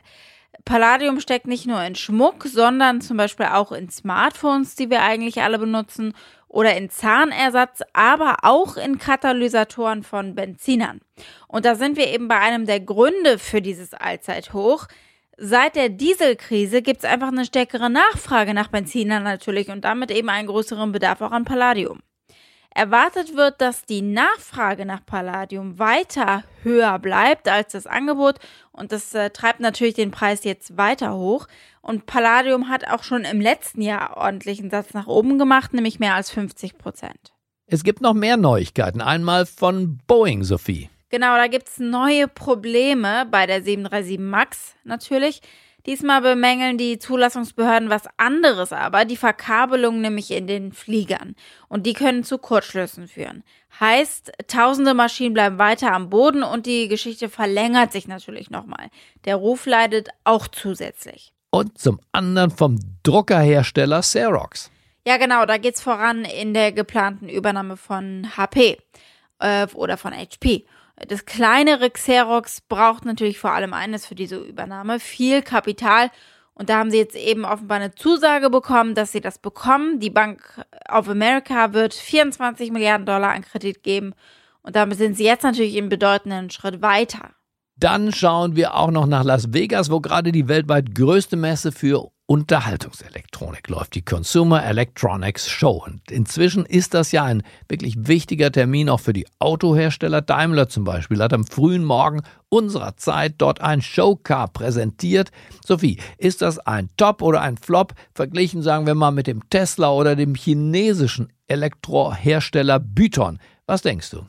Palladium 0.65 1.21
steckt 1.21 1.47
nicht 1.47 1.67
nur 1.67 1.83
in 1.83 1.95
Schmuck, 1.95 2.45
sondern 2.45 3.01
zum 3.01 3.17
Beispiel 3.17 3.47
auch 3.47 3.73
in 3.73 3.91
Smartphones, 3.91 4.75
die 4.75 4.91
wir 4.91 5.03
eigentlich 5.03 5.43
alle 5.43 5.59
benutzen, 5.59 6.15
oder 6.55 6.77
in 6.77 6.89
Zahnersatz, 6.89 7.83
aber 7.93 8.37
auch 8.43 8.77
in 8.77 8.99
Katalysatoren 8.99 10.05
von 10.05 10.37
Benzinern. 10.37 11.01
Und 11.49 11.65
da 11.65 11.75
sind 11.75 11.97
wir 11.97 12.07
eben 12.07 12.29
bei 12.29 12.39
einem 12.39 12.65
der 12.65 12.79
Gründe 12.79 13.41
für 13.41 13.61
dieses 13.61 13.93
Allzeithoch. 13.93 14.87
Seit 15.37 15.75
der 15.75 15.89
Dieselkrise 15.89 16.81
gibt 16.81 16.99
es 16.99 17.11
einfach 17.11 17.29
eine 17.29 17.45
stärkere 17.45 17.91
Nachfrage 17.91 18.55
nach 18.55 18.69
Benzinern 18.69 19.25
natürlich 19.25 19.69
und 19.69 19.85
damit 19.85 20.13
eben 20.13 20.29
einen 20.29 20.47
größeren 20.47 20.93
Bedarf 20.93 21.23
auch 21.23 21.33
an 21.33 21.45
Palladium. 21.45 22.01
Erwartet 22.71 23.37
wird, 23.37 23.61
dass 23.61 23.85
die 23.85 24.03
Nachfrage 24.03 24.85
nach 24.85 25.05
Palladium 25.05 25.79
weiter 25.79 26.45
höher 26.63 26.99
bleibt 26.99 27.49
als 27.49 27.73
das 27.73 27.87
Angebot 27.87 28.41
und 28.75 28.91
das 28.93 29.15
äh, 29.15 29.31
treibt 29.31 29.61
natürlich 29.61 29.95
den 29.95 30.11
Preis 30.11 30.45
jetzt 30.45 30.77
weiter 30.77 31.15
hoch. 31.15 31.47
Und 31.81 32.07
Palladium 32.07 32.69
hat 32.69 32.89
auch 32.89 33.05
schon 33.05 33.25
im 33.25 33.41
letzten 33.41 33.81
Jahr 33.81 34.17
ordentlichen 34.17 34.69
Satz 34.69 34.95
nach 34.95 35.07
oben 35.07 35.39
gemacht, 35.39 35.73
nämlich 35.73 36.01
mehr 36.01 36.15
als 36.15 36.31
50 36.31 36.77
Prozent. 36.77 37.33
Es 37.67 37.85
gibt 37.85 38.01
noch 38.01 38.15
mehr 38.15 38.37
Neuigkeiten. 38.37 39.01
Einmal 39.01 39.47
von 39.47 39.99
Boeing, 40.07 40.43
Sophie. 40.43 40.91
Genau, 41.09 41.37
da 41.37 41.47
gibt 41.47 41.69
es 41.69 41.79
neue 41.79 42.27
Probleme 42.27 43.27
bei 43.31 43.47
der 43.47 43.63
737 43.63 44.19
MAX 44.19 44.75
natürlich. 44.83 45.41
Diesmal 45.87 46.23
bemängeln 46.23 46.79
die 46.79 46.99
Zulassungsbehörden 46.99 47.91
was 47.91 48.05
anderes 48.17 48.73
aber, 48.73 49.05
die 49.05 49.19
Verkabelung 49.19 50.01
nämlich 50.01 50.31
in 50.31 50.47
den 50.47 50.73
Fliegern. 50.73 51.37
Und 51.69 51.85
die 51.85 51.93
können 51.93 52.25
zu 52.25 52.39
Kurzschlüssen 52.39 53.07
führen. 53.07 53.45
Heißt, 53.81 54.33
tausende 54.47 54.95
Maschinen 54.95 55.35
bleiben 55.35 55.59
weiter 55.59 55.93
am 55.93 56.09
Boden 56.09 56.43
und 56.43 56.65
die 56.65 56.89
Geschichte 56.89 57.29
verlängert 57.29 57.93
sich 57.93 58.09
natürlich 58.09 58.49
nochmal. 58.49 58.89
Der 59.27 59.37
Ruf 59.37 59.67
leidet 59.67 60.09
auch 60.25 60.49
zusätzlich. 60.49 61.33
Und 61.51 61.79
zum 61.79 62.01
anderen 62.13 62.51
vom 62.51 62.79
Druckerhersteller 63.03 64.01
Xerox. 64.01 64.71
Ja, 65.07 65.19
genau, 65.19 65.45
da 65.45 65.59
geht's 65.59 65.83
voran 65.83 66.25
in 66.25 66.55
der 66.55 66.73
geplanten 66.73 67.29
Übernahme 67.29 67.77
von 67.77 68.37
HP 68.37 68.79
äh, 69.39 69.67
oder 69.75 69.99
von 69.99 70.15
HP. 70.15 70.65
Das 70.97 71.27
kleinere 71.27 71.91
Xerox 71.91 72.61
braucht 72.61 73.05
natürlich 73.05 73.39
vor 73.39 73.53
allem 73.53 73.73
eines 73.73 74.07
für 74.07 74.15
diese 74.15 74.37
Übernahme, 74.37 75.01
viel 75.01 75.43
Kapital. 75.43 76.11
Und 76.55 76.69
da 76.69 76.79
haben 76.79 76.91
sie 76.91 76.99
jetzt 76.99 77.17
eben 77.17 77.45
offenbar 77.45 77.79
eine 77.79 77.95
Zusage 77.95 78.49
bekommen, 78.49 78.95
dass 78.95 79.11
sie 79.11 79.21
das 79.21 79.39
bekommen. 79.39 79.99
Die 79.99 80.11
Bank 80.11 80.65
of 80.89 81.09
America 81.09 81.73
wird 81.73 81.95
24 81.95 82.71
Milliarden 82.71 83.07
Dollar 83.07 83.33
an 83.33 83.43
Kredit 83.43 83.83
geben. 83.83 84.15
Und 84.63 84.77
damit 84.77 84.97
sind 84.99 85.17
sie 85.17 85.25
jetzt 85.25 85.43
natürlich 85.43 85.77
einen 85.77 85.89
bedeutenden 85.89 86.51
Schritt 86.51 86.81
weiter. 86.81 87.31
Dann 87.77 88.13
schauen 88.13 88.55
wir 88.55 88.75
auch 88.75 88.93
noch 88.93 89.07
nach 89.07 89.25
Las 89.25 89.53
Vegas, 89.53 89.91
wo 89.91 90.01
gerade 90.01 90.31
die 90.31 90.47
weltweit 90.47 90.95
größte 90.95 91.37
Messe 91.37 91.73
für 91.73 92.13
Unterhaltungselektronik 92.27 93.69
läuft, 93.69 93.95
die 93.95 94.03
Consumer 94.03 94.65
Electronics 94.65 95.51
Show. 95.51 95.85
Und 95.85 96.11
inzwischen 96.11 96.65
ist 96.65 96.95
das 96.95 97.13
ja 97.13 97.25
ein 97.25 97.43
wirklich 97.69 98.09
wichtiger 98.09 98.51
Termin 98.51 98.89
auch 98.89 99.01
für 99.01 99.13
die 99.13 99.27
Autohersteller. 99.41 100.23
Daimler 100.23 100.71
zum 100.71 100.85
Beispiel 100.85 101.23
hat 101.23 101.35
am 101.35 101.47
frühen 101.47 101.85
Morgen 101.85 102.23
unserer 102.49 102.97
Zeit 102.97 103.35
dort 103.39 103.61
ein 103.61 103.83
Showcar 103.83 104.49
präsentiert. 104.49 105.33
Sophie, 105.67 106.01
ist 106.17 106.41
das 106.41 106.59
ein 106.59 106.89
Top 106.97 107.21
oder 107.21 107.43
ein 107.43 107.59
Flop? 107.59 107.93
Verglichen, 108.15 108.63
sagen 108.63 108.87
wir 108.87 108.95
mal, 108.95 109.11
mit 109.11 109.27
dem 109.27 109.49
Tesla 109.51 109.91
oder 109.91 110.17
dem 110.17 110.35
chinesischen 110.35 111.31
Elektrohersteller 111.47 112.81
Byton. 112.81 113.39
Was 113.67 113.83
denkst 113.83 114.11
du? 114.11 114.25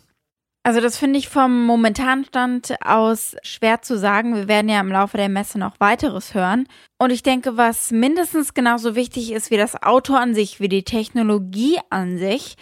Also 0.66 0.82
das 0.82 0.98
finde 0.98 1.20
ich 1.20 1.30
vom 1.30 1.68
momentanen 1.68 2.26
Stand 2.26 2.74
aus 2.84 3.36
schwer 3.44 3.84
zu 3.84 4.00
sagen. 4.00 4.34
Wir 4.34 4.48
werden 4.48 4.68
ja 4.68 4.80
im 4.80 4.92
Laufe 4.92 5.16
der 5.16 5.30
Messe 5.30 5.60
noch 5.60 5.80
weiteres 5.80 6.34
hören. 6.34 6.68
Und 6.98 7.12
ich 7.12 7.22
denke, 7.22 7.56
was 7.56 7.92
mindestens 7.92 8.56
genauso 8.56 8.96
wichtig 8.96 9.32
ist 9.32 9.52
wie 9.52 9.58
das 9.58 9.84
Auto 9.84 10.16
an 10.16 10.34
sich, 10.34 10.60
wie 10.60 10.68
die 10.68 10.82
Technologie 10.82 11.78
an 11.92 12.18
sich, 12.18 12.56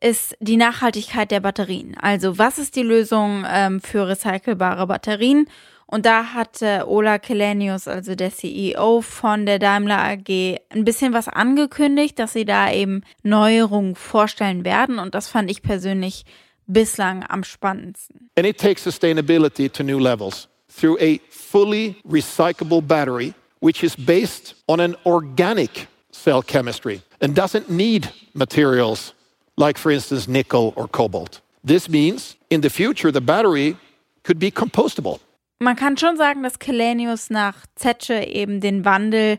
ist 0.00 0.38
die 0.40 0.56
Nachhaltigkeit 0.56 1.30
der 1.30 1.40
Batterien. 1.40 1.98
Also 2.00 2.38
was 2.38 2.58
ist 2.58 2.76
die 2.76 2.82
Lösung 2.82 3.44
ähm, 3.46 3.82
für 3.82 4.08
recycelbare 4.08 4.86
Batterien? 4.86 5.46
Und 5.84 6.06
da 6.06 6.32
hat 6.32 6.62
äh, 6.62 6.80
Ola 6.86 7.18
Kelenius, 7.18 7.88
also 7.88 8.14
der 8.14 8.30
CEO 8.30 9.02
von 9.02 9.44
der 9.44 9.58
Daimler 9.58 9.98
AG, 9.98 10.56
ein 10.70 10.86
bisschen 10.86 11.12
was 11.12 11.28
angekündigt, 11.28 12.18
dass 12.20 12.32
sie 12.32 12.46
da 12.46 12.72
eben 12.72 13.02
Neuerungen 13.22 13.96
vorstellen 13.96 14.64
werden. 14.64 14.98
Und 14.98 15.14
das 15.14 15.28
fand 15.28 15.50
ich 15.50 15.60
persönlich 15.60 16.24
bislang 16.72 17.24
am 17.28 17.42
spannendsten. 17.42 18.30
And 18.36 18.46
it 18.46 18.58
takes 18.58 18.84
sustainability 18.84 19.70
to 19.72 19.82
new 19.82 19.98
levels 19.98 20.48
through 20.68 20.98
a 21.00 21.18
fully 21.30 21.96
recyclable 22.06 22.86
battery 22.86 23.34
which 23.60 23.84
is 23.84 23.94
based 23.94 24.54
on 24.68 24.80
an 24.80 24.96
organic 25.04 25.86
cell 26.12 26.42
chemistry 26.42 27.02
and 27.20 27.34
doesn't 27.34 27.70
need 27.70 28.08
materials 28.34 29.14
like 29.56 29.78
for 29.78 29.92
instance 29.92 30.26
nickel 30.26 30.72
or 30.76 30.88
cobalt. 30.88 31.40
This 31.62 31.88
means 31.88 32.36
in 32.48 32.62
the 32.62 32.70
future 32.70 33.12
the 33.12 33.20
battery 33.20 33.76
could 34.24 34.38
be 34.38 34.50
compostable. 34.50 35.20
Man 35.62 35.76
kann 35.76 35.98
schon 35.98 36.16
sagen, 36.16 36.42
dass 36.42 36.58
Kelenius 36.58 37.28
nach 37.28 37.66
Zetsche 37.76 38.24
eben 38.24 38.60
den 38.60 38.86
Wandel 38.86 39.38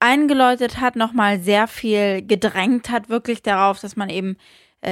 eingeläutet 0.00 0.78
hat, 0.78 0.96
nochmal 0.96 1.40
sehr 1.40 1.66
viel 1.66 2.20
gedrängt 2.20 2.90
hat, 2.90 3.08
wirklich 3.08 3.42
darauf, 3.42 3.80
dass 3.80 3.96
man 3.96 4.10
eben 4.10 4.36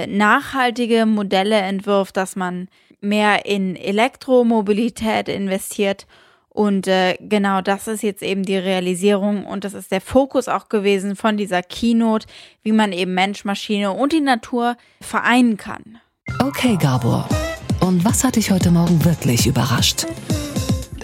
nachhaltige 0.07 1.07
Modelle 1.07 1.57
entwirft, 1.57 2.17
dass 2.17 2.37
man 2.37 2.69
mehr 3.01 3.47
in 3.47 3.77
Elektromobilität 3.77 5.29
investiert. 5.29 6.07
Und 6.49 6.87
äh, 6.87 7.17
genau 7.21 7.61
das 7.63 7.89
ist 7.89 8.03
jetzt 8.03 8.23
eben 8.23 8.45
die 8.45 8.57
Realisierung 8.57 9.45
und 9.45 9.65
das 9.65 9.75
ist 9.75 9.91
der 9.91 10.01
Fokus 10.01 10.47
auch 10.47 10.69
gewesen 10.69 11.17
von 11.17 11.37
dieser 11.37 11.63
Keynote, 11.63 12.27
wie 12.63 12.73
man 12.73 12.93
eben 12.93 13.13
Mensch, 13.13 13.45
Maschine 13.45 13.93
und 13.93 14.13
die 14.13 14.21
Natur 14.21 14.77
vereinen 15.01 15.57
kann. 15.57 15.99
Okay, 16.41 16.77
Gabor. 16.81 17.29
Und 17.81 18.05
was 18.05 18.23
hat 18.23 18.37
dich 18.37 18.51
heute 18.51 18.71
Morgen 18.71 19.05
wirklich 19.05 19.47
überrascht? 19.47 20.07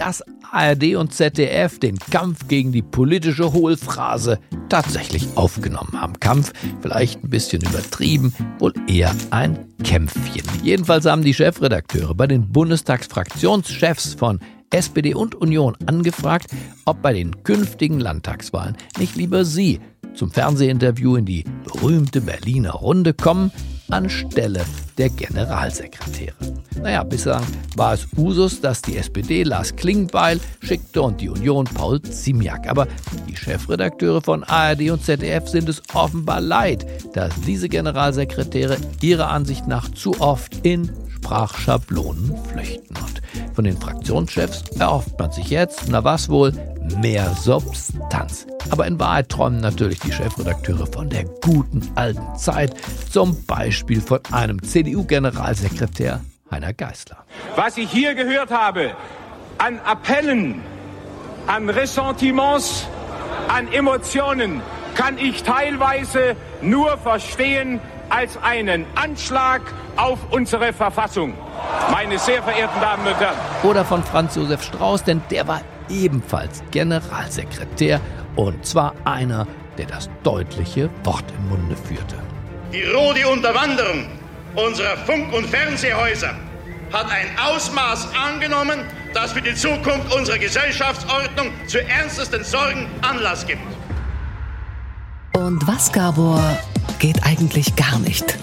Dass 0.01 0.23
ARD 0.51 0.95
und 0.95 1.13
ZDF 1.13 1.77
den 1.77 1.99
Kampf 1.99 2.47
gegen 2.47 2.71
die 2.71 2.81
politische 2.81 3.53
Hohlphrase 3.53 4.39
tatsächlich 4.67 5.27
aufgenommen 5.35 6.01
haben. 6.01 6.19
Kampf 6.19 6.53
vielleicht 6.81 7.23
ein 7.23 7.29
bisschen 7.29 7.61
übertrieben, 7.61 8.33
wohl 8.57 8.73
eher 8.87 9.13
ein 9.29 9.67
Kämpfchen. 9.83 10.41
Jedenfalls 10.63 11.05
haben 11.05 11.21
die 11.21 11.35
Chefredakteure 11.35 12.15
bei 12.15 12.25
den 12.25 12.51
Bundestagsfraktionschefs 12.51 14.15
von 14.15 14.39
SPD 14.71 15.13
und 15.13 15.35
Union 15.35 15.77
angefragt, 15.85 16.47
ob 16.85 17.03
bei 17.03 17.13
den 17.13 17.43
künftigen 17.43 17.99
Landtagswahlen 17.99 18.77
nicht 18.97 19.15
lieber 19.15 19.45
sie 19.45 19.81
zum 20.15 20.31
Fernsehinterview 20.31 21.17
in 21.17 21.25
die 21.25 21.45
berühmte 21.63 22.21
Berliner 22.21 22.71
Runde 22.71 23.13
kommen, 23.13 23.51
anstelle 23.91 24.65
der 24.97 25.09
Generalsekretäre. 25.09 26.35
Naja, 26.81 27.03
bislang 27.03 27.43
war 27.75 27.93
es 27.93 28.07
Usus, 28.17 28.61
dass 28.61 28.81
die 28.81 28.97
SPD 28.97 29.43
Lars 29.43 29.75
Klingbeil 29.75 30.39
schickte 30.63 31.01
und 31.01 31.21
die 31.21 31.29
Union 31.29 31.65
Paul 31.65 32.01
Ziemiak. 32.01 32.67
Aber 32.67 32.87
die 33.27 33.35
Chefredakteure 33.35 34.21
von 34.21 34.43
ARD 34.43 34.89
und 34.89 35.03
ZDF 35.03 35.47
sind 35.47 35.69
es 35.69 35.81
offenbar 35.93 36.41
leid, 36.41 36.85
dass 37.13 37.33
diese 37.41 37.69
Generalsekretäre 37.69 38.77
ihrer 39.01 39.29
Ansicht 39.29 39.67
nach 39.67 39.89
zu 39.91 40.19
oft 40.19 40.65
in 40.65 40.91
Sprachschablonen 41.21 42.35
flüchten. 42.47 42.97
Und 42.97 43.21
von 43.53 43.63
den 43.63 43.77
Fraktionschefs 43.77 44.63
erhofft 44.79 45.17
man 45.19 45.31
sich 45.31 45.49
jetzt, 45.49 45.83
na 45.87 46.03
was 46.03 46.29
wohl, 46.29 46.51
mehr 46.99 47.29
Substanz. 47.39 48.47
Aber 48.71 48.87
in 48.87 48.99
Wahrheit 48.99 49.29
träumen 49.29 49.61
natürlich 49.61 49.99
die 49.99 50.11
Chefredakteure 50.11 50.87
von 50.87 51.09
der 51.09 51.25
guten 51.25 51.87
alten 51.95 52.35
Zeit, 52.37 52.73
zum 53.09 53.45
Beispiel 53.45 54.01
von 54.01 54.19
einem 54.31 54.61
CDU-Generalsekretär 54.61 56.21
Heiner 56.49 56.73
Geißler. 56.73 57.17
Was 57.55 57.77
ich 57.77 57.89
hier 57.89 58.15
gehört 58.15 58.49
habe 58.49 58.91
an 59.59 59.79
Appellen, 59.85 60.61
an 61.47 61.69
Ressentiments, 61.69 62.87
an 63.47 63.71
Emotionen, 63.71 64.61
kann 64.95 65.17
ich 65.17 65.43
teilweise 65.43 66.35
nur 66.61 66.97
verstehen 66.97 67.79
als 68.11 68.37
einen 68.43 68.85
Anschlag 68.95 69.61
auf 69.95 70.19
unsere 70.31 70.73
Verfassung. 70.73 71.33
Meine 71.89 72.19
sehr 72.19 72.43
verehrten 72.43 72.79
Damen 72.81 73.07
und 73.07 73.19
Herren. 73.19 73.35
Oder 73.63 73.85
von 73.85 74.03
Franz 74.03 74.35
Josef 74.35 74.63
Strauß, 74.63 75.03
denn 75.03 75.21
der 75.29 75.47
war 75.47 75.61
ebenfalls 75.89 76.63
Generalsekretär 76.71 77.99
und 78.35 78.65
zwar 78.65 78.93
einer, 79.05 79.47
der 79.77 79.85
das 79.85 80.09
deutliche 80.23 80.89
Wort 81.03 81.25
im 81.37 81.49
Munde 81.49 81.75
führte. 81.75 82.15
Die 82.71 82.83
rote 82.83 83.27
Unterwanderung 83.27 84.07
unserer 84.55 84.97
Funk- 84.97 85.33
und 85.33 85.45
Fernsehhäuser 85.47 86.33
hat 86.91 87.09
ein 87.09 87.27
Ausmaß 87.41 88.09
angenommen, 88.15 88.79
das 89.13 89.31
für 89.31 89.41
die 89.41 89.55
Zukunft 89.55 90.13
unserer 90.13 90.37
Gesellschaftsordnung 90.37 91.51
zu 91.67 91.81
ernstesten 91.87 92.43
Sorgen 92.43 92.87
Anlass 93.01 93.45
gibt. 93.45 93.61
Und 95.33 95.65
was, 95.65 95.91
Gabor, 95.91 96.41
geht 97.01 97.23
eigentlich 97.23 97.75
gar 97.75 97.97
nicht? 97.99 98.37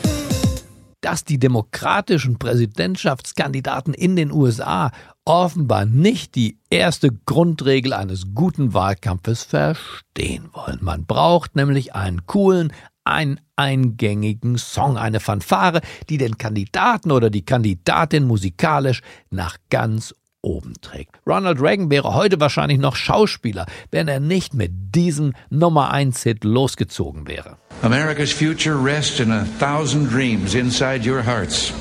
dass 1.01 1.25
die 1.25 1.39
demokratischen 1.39 2.41
Präsidentschaftskandidaten 2.41 3.95
in 3.95 4.17
den 4.17 4.33
USA 4.33 4.91
offenbar 5.25 5.87
nicht 5.87 6.35
die 6.35 6.59
erste 6.71 7.13
Grundregel 7.25 7.93
eines 7.93 8.35
guten 8.35 8.75
Wahlkampfes 8.75 9.45
verstehen 9.45 10.51
wollen. 10.53 10.81
Man 10.83 11.07
braucht 11.07 11.55
nämlich 11.55 11.95
einen 11.95 12.27
coolen, 12.27 12.73
einen 13.05 13.41
eingängigen 13.55 14.59
Song, 14.59 14.99
eine 14.99 15.21
Fanfare, 15.21 15.81
die 16.09 16.19
den 16.19 16.37
Kandidaten 16.37 17.13
oder 17.13 17.31
die 17.31 17.45
Kandidatin 17.45 18.27
musikalisch 18.27 19.03
nach 19.31 19.57
ganz 19.71 20.13
oben 20.43 20.75
trägt. 20.81 21.17
Ronald 21.27 21.61
Reagan 21.61 21.91
wäre 21.91 22.13
heute 22.13 22.41
wahrscheinlich 22.41 22.79
noch 22.79 22.97
Schauspieler, 22.97 23.67
wenn 23.93 24.09
er 24.09 24.21
nicht 24.21 24.53
mit 24.53 24.73
diesem 24.95 25.33
Nummer 25.49 25.91
1 25.93 26.25
Hit 26.25 26.43
losgezogen 26.43 27.29
wäre. 27.29 27.57
America's 27.83 28.33
future 28.33 28.77
rests 28.77 29.21
in 29.21 29.31
a 29.31 29.45
thousand 29.45 30.07
dreams 30.07 30.57
inside 30.57 31.05
your 31.05 31.23
hearts. 31.23 31.73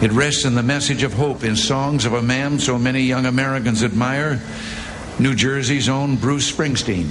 It 0.00 0.10
rests 0.10 0.44
in 0.44 0.54
the 0.54 0.62
message 0.62 1.02
of 1.02 1.12
hope 1.12 1.44
in 1.44 1.54
songs 1.54 2.06
of 2.06 2.14
a 2.14 2.22
man 2.22 2.58
so 2.58 2.78
many 2.78 3.02
young 3.02 3.26
Americans 3.26 3.84
admire, 3.84 4.40
New 5.18 5.34
Jersey's 5.34 5.88
own 5.88 6.16
Bruce 6.16 6.50
Springsteen. 6.50 7.06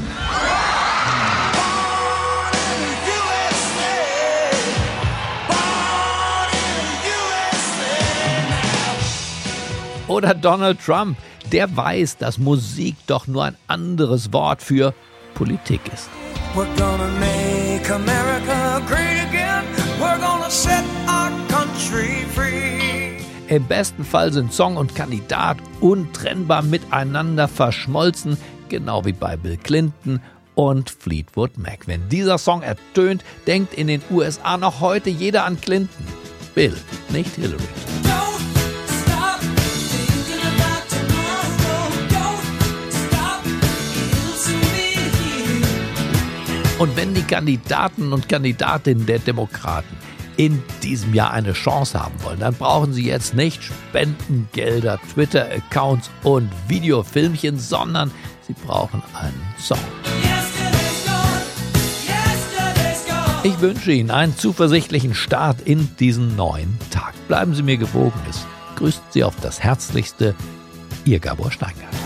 Oder 10.08 10.34
Donald 10.34 10.80
Trump, 10.80 11.18
der 11.52 11.78
weiß, 11.78 12.18
dass 12.18 12.40
Musik 12.40 12.96
doch 13.06 13.28
nur 13.28 13.44
ein 13.46 13.56
anderes 13.68 14.34
Wort 14.34 14.62
für 14.62 14.94
Politik 15.36 15.82
ist. 15.94 16.10
We're 16.54 16.66
gonna 16.76 17.08
make 17.20 17.61
America 17.92 18.82
great 18.88 19.20
again. 19.28 19.66
We're 20.00 20.20
gonna 20.20 20.50
set 20.50 20.84
our 21.08 21.30
country 21.50 22.26
free. 22.34 23.18
Im 23.48 23.66
besten 23.66 24.06
Fall 24.06 24.32
sind 24.32 24.54
Song 24.54 24.78
und 24.78 24.96
Kandidat 24.96 25.58
untrennbar 25.82 26.62
miteinander 26.62 27.50
verschmolzen, 27.50 28.38
genau 28.70 29.04
wie 29.04 29.12
bei 29.12 29.36
Bill 29.36 29.58
Clinton 29.58 30.22
und 30.56 30.90
Fleetwood 30.90 31.58
Mac. 31.58 31.88
Wenn 31.88 32.08
dieser 32.08 32.38
Song 32.38 32.62
ertönt, 32.62 33.26
denkt 33.48 33.74
in 33.74 33.88
den 33.88 34.02
USA 34.10 34.58
noch 34.58 34.80
heute 34.80 35.10
jeder 35.10 35.46
an 35.46 35.60
Clinton. 35.60 36.08
Bill, 36.56 36.76
nicht 37.10 37.36
Hillary. 37.36 37.68
Und 46.82 46.98
wenn 46.98 47.14
die 47.14 47.22
Kandidaten 47.22 48.12
und 48.12 48.28
Kandidatinnen 48.28 49.06
der 49.06 49.20
Demokraten 49.20 49.96
in 50.36 50.64
diesem 50.82 51.14
Jahr 51.14 51.30
eine 51.30 51.54
Chance 51.54 52.02
haben 52.02 52.16
wollen, 52.24 52.40
dann 52.40 52.56
brauchen 52.56 52.92
sie 52.92 53.06
jetzt 53.06 53.36
nicht 53.36 53.62
Spendengelder, 53.62 55.00
Twitter-Accounts 55.14 56.10
und 56.24 56.50
Videofilmchen, 56.68 57.60
sondern 57.60 58.10
sie 58.48 58.54
brauchen 58.66 59.04
einen 59.14 59.40
Song. 59.60 59.78
Ich 63.44 63.62
wünsche 63.62 63.92
Ihnen 63.92 64.10
einen 64.10 64.36
zuversichtlichen 64.36 65.14
Start 65.14 65.62
in 65.62 65.96
diesen 66.00 66.36
neuen 66.36 66.80
Tag. 66.90 67.14
Bleiben 67.28 67.54
Sie 67.54 67.62
mir 67.62 67.78
gewogen. 67.78 68.20
Es 68.28 68.44
grüßt 68.78 69.04
Sie 69.12 69.24
auf 69.24 69.36
das 69.40 69.62
Herzlichste. 69.62 70.34
Ihr 71.06 71.20
Gabor 71.20 71.52
Steingart. 71.52 72.01